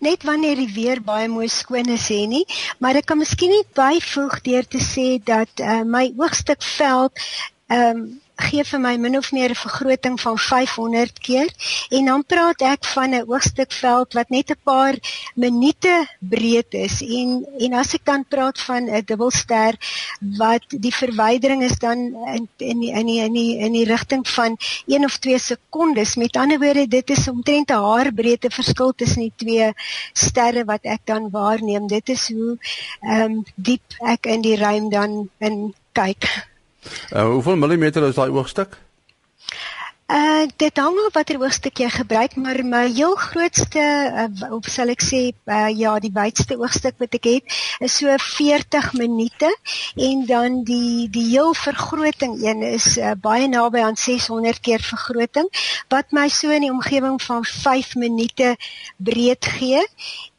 net 0.00 0.22
wanneer 0.24 0.56
die 0.56 0.72
weer 0.72 1.00
baie 1.04 1.28
mooi 1.28 1.48
skoon 1.52 1.88
is 1.92 2.08
hè 2.08 2.22
nie, 2.30 2.44
maar 2.80 2.96
ek 2.96 3.08
kan 3.10 3.20
miskien 3.20 3.52
net 3.52 3.68
byvoeg 3.76 4.38
deur 4.46 4.68
te 4.72 4.80
sê 4.80 5.08
dat 5.24 5.60
uh, 5.60 5.82
my 5.84 6.06
oogstuk 6.16 6.62
veld 6.76 7.26
ehm 7.66 8.00
um, 8.00 8.06
gee 8.36 8.64
vir 8.68 8.80
my 8.80 8.96
min 9.00 9.16
of 9.16 9.32
meer 9.32 9.50
'n 9.50 9.54
vergroting 9.54 10.20
van 10.20 10.38
500 10.38 11.18
keer 11.26 11.48
en 11.90 12.04
dan 12.04 12.24
praat 12.24 12.60
ek 12.60 12.84
van 12.84 13.14
'n 13.14 13.24
oogstuk 13.32 13.72
veld 13.72 14.12
wat 14.12 14.28
net 14.30 14.50
'n 14.50 14.60
paar 14.62 14.94
minute 15.34 15.94
breed 16.20 16.74
is 16.74 17.00
en 17.02 17.46
en 17.58 17.72
as 17.72 17.94
ek 17.94 18.04
dan 18.04 18.24
praat 18.28 18.60
van 18.60 18.90
'n 18.90 19.04
dubbelster 19.04 19.78
wat 20.38 20.64
die 20.68 20.94
verwydering 20.94 21.62
is 21.62 21.78
dan 21.78 21.98
in 22.34 22.48
in 22.58 22.80
die, 22.80 22.92
in 22.92 23.06
die, 23.06 23.20
in 23.20 23.32
die, 23.32 23.58
in 23.58 23.72
die 23.72 23.84
rigting 23.84 24.28
van 24.28 24.56
1 24.86 25.04
of 25.04 25.16
2 25.18 25.38
sekondes 25.38 26.16
met 26.16 26.36
ander 26.36 26.58
woorde 26.58 26.86
dit 26.88 27.10
is 27.10 27.28
omtrent 27.28 27.70
'n 27.70 27.84
haarbreedte 27.88 28.50
verskil 28.50 28.92
tussen 28.92 29.22
die 29.22 29.32
twee 29.36 29.72
sterre 30.12 30.64
wat 30.64 30.84
ek 30.84 31.00
dan 31.04 31.30
waarneem. 31.30 31.86
Dit 31.86 32.08
is 32.08 32.28
hoe 32.28 32.58
ehm 33.00 33.22
um, 33.22 33.44
diep 33.54 33.96
ek 34.00 34.26
in 34.26 34.40
die 34.40 34.56
ruim 34.56 34.90
dan 34.90 35.30
in 35.38 35.74
kyk 35.92 36.24
Uh, 37.12 37.28
hoeveel 37.36 37.56
millimeter 37.56 38.08
is 38.08 38.14
daai 38.14 38.30
oogstuk? 38.30 38.78
Uh 40.06 40.46
dit 40.56 40.76
hang 40.78 40.98
af 41.02 41.14
watter 41.16 41.40
oogstuk 41.42 41.80
jy 41.82 41.88
gebruik, 41.90 42.36
maar 42.38 42.60
my 42.62 42.84
heel 42.94 43.16
grootste 43.18 43.82
uh, 43.82 44.50
of 44.54 44.68
sal 44.70 44.92
ek 44.92 45.02
sê 45.02 45.22
uh, 45.34 45.66
ja, 45.74 45.96
die 45.98 46.12
wydste 46.14 46.54
oogstuk 46.60 47.00
wat 47.02 47.16
ek 47.18 47.26
het 47.26 47.56
is 47.82 47.96
so 47.98 48.14
40 48.14 48.92
minute 49.00 49.50
en 49.98 50.22
dan 50.28 50.60
die 50.68 51.08
die 51.10 51.24
heel 51.32 51.50
vergroting 51.58 52.38
een 52.38 52.62
is 52.68 52.86
uh, 53.02 53.16
baie 53.18 53.50
naby 53.50 53.82
aan 53.82 53.98
600 53.98 54.62
keer 54.62 54.86
vergroting 54.92 55.50
wat 55.90 56.14
my 56.14 56.28
so 56.30 56.54
in 56.54 56.68
die 56.68 56.70
omgewing 56.70 57.18
van 57.26 57.42
5 57.42 57.96
minute 57.98 58.54
breed 59.02 59.50
gee 59.58 59.82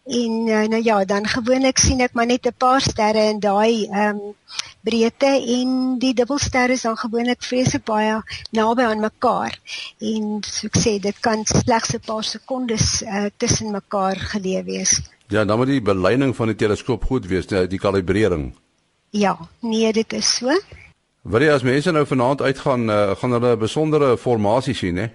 en 0.08 0.48
uh, 0.48 0.64
nou 0.68 0.84
ja, 0.84 1.06
dan 1.06 1.28
gewoonlik 1.28 1.78
sien 1.78 2.02
ek 2.02 2.14
maar 2.14 2.26
net 2.26 2.48
'n 2.48 2.56
paar 2.58 2.82
sterre 2.82 3.30
in 3.30 3.40
daai 3.40 3.88
ehm 3.92 4.16
um, 4.16 4.36
breedte 4.82 5.28
en 5.28 5.98
die 6.00 6.14
dubbelsterre 6.14 6.74
is 6.74 6.82
dan 6.82 6.98
gewoonlik 6.98 7.44
vreeslik 7.44 7.84
baie 7.84 8.22
naby 8.52 8.82
aan 8.82 9.00
mekaar. 9.00 9.60
En 10.00 10.40
so 10.42 10.68
ek 10.68 10.78
sê 10.78 11.00
dit 11.00 11.20
kan 11.20 11.46
slegs 11.46 11.94
'n 11.94 12.06
paar 12.06 12.24
sekondes 12.24 13.04
uh, 13.04 13.26
tussen 13.38 13.72
mekaar 13.72 14.16
geleë 14.16 14.64
wees. 14.64 15.02
Ja, 15.28 15.46
dan 15.46 15.58
moet 15.58 15.68
die 15.68 15.82
belyning 15.82 16.36
van 16.36 16.48
die 16.48 16.56
teleskoop 16.56 17.04
goed 17.04 17.26
wees, 17.26 17.48
die, 17.48 17.68
die 17.68 17.80
kalibrering. 17.80 18.56
Ja, 19.10 19.38
nee, 19.60 19.94
dit 19.94 20.14
is 20.14 20.36
so. 20.36 20.56
Wat 21.22 21.42
jy 21.42 21.52
as 21.52 21.64
mense 21.64 21.92
nou 21.92 22.06
vanaand 22.06 22.42
uitgaan, 22.42 22.90
uh, 22.90 23.16
gaan 23.20 23.32
hulle 23.32 23.56
'n 23.56 23.60
besondere 23.60 24.18
formasie 24.18 24.74
sien, 24.74 24.96
hè? 24.96 25.10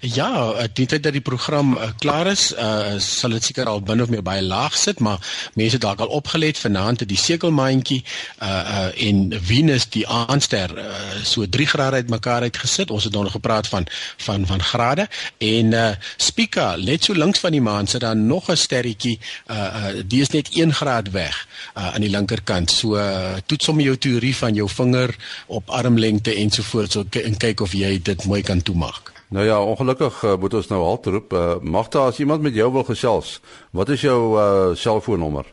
Ja, 0.00 0.54
die 0.72 0.86
tyd 0.86 1.02
dat 1.02 1.12
die 1.12 1.24
program 1.24 1.76
uh, 1.76 1.90
klaar 1.98 2.26
is, 2.30 2.52
uh, 2.54 2.98
sal 3.02 3.34
dit 3.36 3.44
seker 3.44 3.66
al 3.66 3.82
binne 3.82 4.02
of 4.02 4.12
meer 4.12 4.22
baie 4.22 4.42
laag 4.42 4.76
sit, 4.78 5.00
maar 5.00 5.18
mense 5.58 5.78
dalk 5.78 6.00
al 6.00 6.12
opgelet 6.14 6.58
vanaand 6.58 7.00
het 7.00 7.08
die 7.08 7.18
sekelmaandjie 7.18 8.02
uh, 8.02 8.48
uh 8.48 9.06
en 9.08 9.32
Venus 9.42 9.86
die 9.94 10.04
aandster 10.08 10.72
uh, 10.78 10.84
so 11.24 11.46
3 11.46 11.66
grade 11.66 12.02
uitmekaar 12.02 12.46
uitgesit. 12.48 12.90
Ons 12.90 13.04
het 13.04 13.12
nou 13.12 13.24
nog 13.24 13.36
gepraat 13.36 13.68
van 13.68 13.86
van 14.16 14.46
van 14.46 14.62
grade 14.62 15.08
en 15.38 15.72
uh 15.72 15.90
Spica 16.16 16.76
net 16.76 17.04
so 17.04 17.14
links 17.14 17.38
van 17.38 17.52
die 17.52 17.62
maan 17.62 17.86
sit 17.86 18.00
daar 18.00 18.16
nog 18.16 18.50
'n 18.50 18.56
sterretjie 18.56 19.18
uh 19.50 19.56
uh 19.56 20.02
die 20.06 20.20
is 20.20 20.30
net 20.30 20.48
1 20.54 20.74
graad 20.74 21.10
weg 21.10 21.46
uh 21.76 21.94
aan 21.94 22.00
die 22.00 22.10
linkerkant. 22.10 22.70
So 22.70 22.96
uh, 22.96 23.36
toets 23.46 23.66
hom 23.66 23.80
jou 23.80 23.96
teorie 23.96 24.36
van 24.36 24.54
jou 24.54 24.68
vinger 24.68 25.16
op 25.46 25.70
armlengte 25.70 26.34
ensovoorts 26.34 26.92
so, 26.92 27.04
en 27.10 27.36
kyk 27.36 27.60
of 27.60 27.72
jy 27.72 28.00
dit 28.02 28.24
mooi 28.24 28.42
kan 28.42 28.62
toemaak. 28.62 29.17
Nou 29.28 29.44
ja, 29.46 29.62
ongelukkig 29.62 30.22
uh, 30.22 30.36
moet 30.40 30.54
ons 30.54 30.66
nou 30.66 30.84
halt 30.84 31.06
roep. 31.06 31.32
Uh, 31.32 31.58
Magda, 31.60 32.06
as 32.06 32.18
iemand 32.18 32.42
met 32.42 32.54
jou 32.54 32.72
wil 32.72 32.84
gesels, 32.84 33.40
wat 33.70 33.88
is 33.88 34.00
jou 34.00 34.38
uh 34.40 34.76
selfoonnommer? 34.76 35.44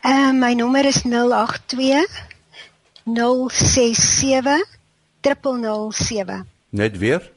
Ehm 0.00 0.14
uh, 0.14 0.40
my 0.40 0.52
nommer 0.54 0.84
is 0.84 1.02
082 1.02 2.06
067 3.04 4.64
007. 5.20 6.46
Net 6.68 6.98
weer? 6.98 7.30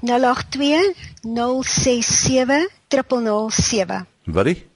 082 0.00 0.94
067 1.62 2.68
007. 2.88 4.06
Watie? 4.24 4.66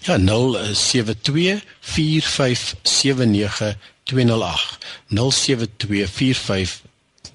Ja, 0.00 0.18
072 0.72 1.64
4579 1.80 3.76
208. 4.02 4.78
072 5.08 6.10
45 6.10 6.83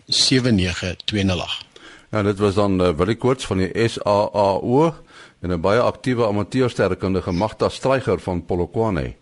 79208. 0.09 1.65
Ja, 2.09 2.23
dit 2.23 2.39
was 2.39 2.53
dan 2.53 2.81
uh, 2.81 2.89
Willie 2.89 3.15
Koorts 3.15 3.45
van 3.45 3.57
die 3.57 3.87
SAAO 3.89 4.93
en 5.39 5.51
'n 5.51 5.61
baie 5.61 5.79
aktiewe 5.79 6.27
amateursterrekundige 6.27 7.31
Magda 7.31 7.69
Streyger 7.69 8.19
van 8.19 8.45
Polokwane. 8.45 9.13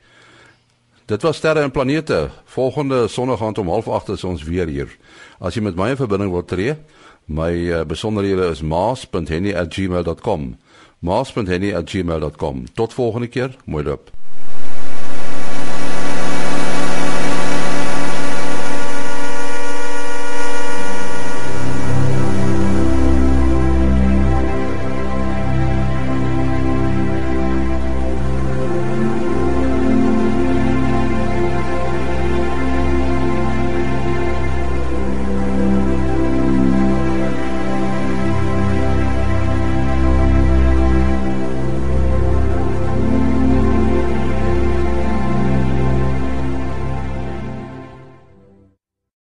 Dit 1.06 1.22
was 1.22 1.38
sterre 1.38 1.60
en 1.60 1.72
planete. 1.72 2.30
Volgende 2.46 3.08
Sondag 3.08 3.42
om 3.42 3.84
08:30 3.84 4.14
is 4.14 4.24
ons 4.24 4.44
weer 4.44 4.68
hier. 4.68 4.98
As 5.40 5.54
jy 5.54 5.62
met 5.62 5.76
my 5.76 5.90
in 5.90 5.96
verbinding 5.96 6.32
wil 6.32 6.46
tree, 6.46 6.76
my 7.26 7.52
uh, 7.52 7.84
besonderhede 7.84 8.50
is 8.50 8.62
maas.henny@gmail.com. 8.62 10.58
maas.henny@gmail.com. 11.00 12.74
Tot 12.74 12.94
volgende 12.94 13.28
keer. 13.28 13.56
Mooi 13.66 13.84
loop. 13.84 14.17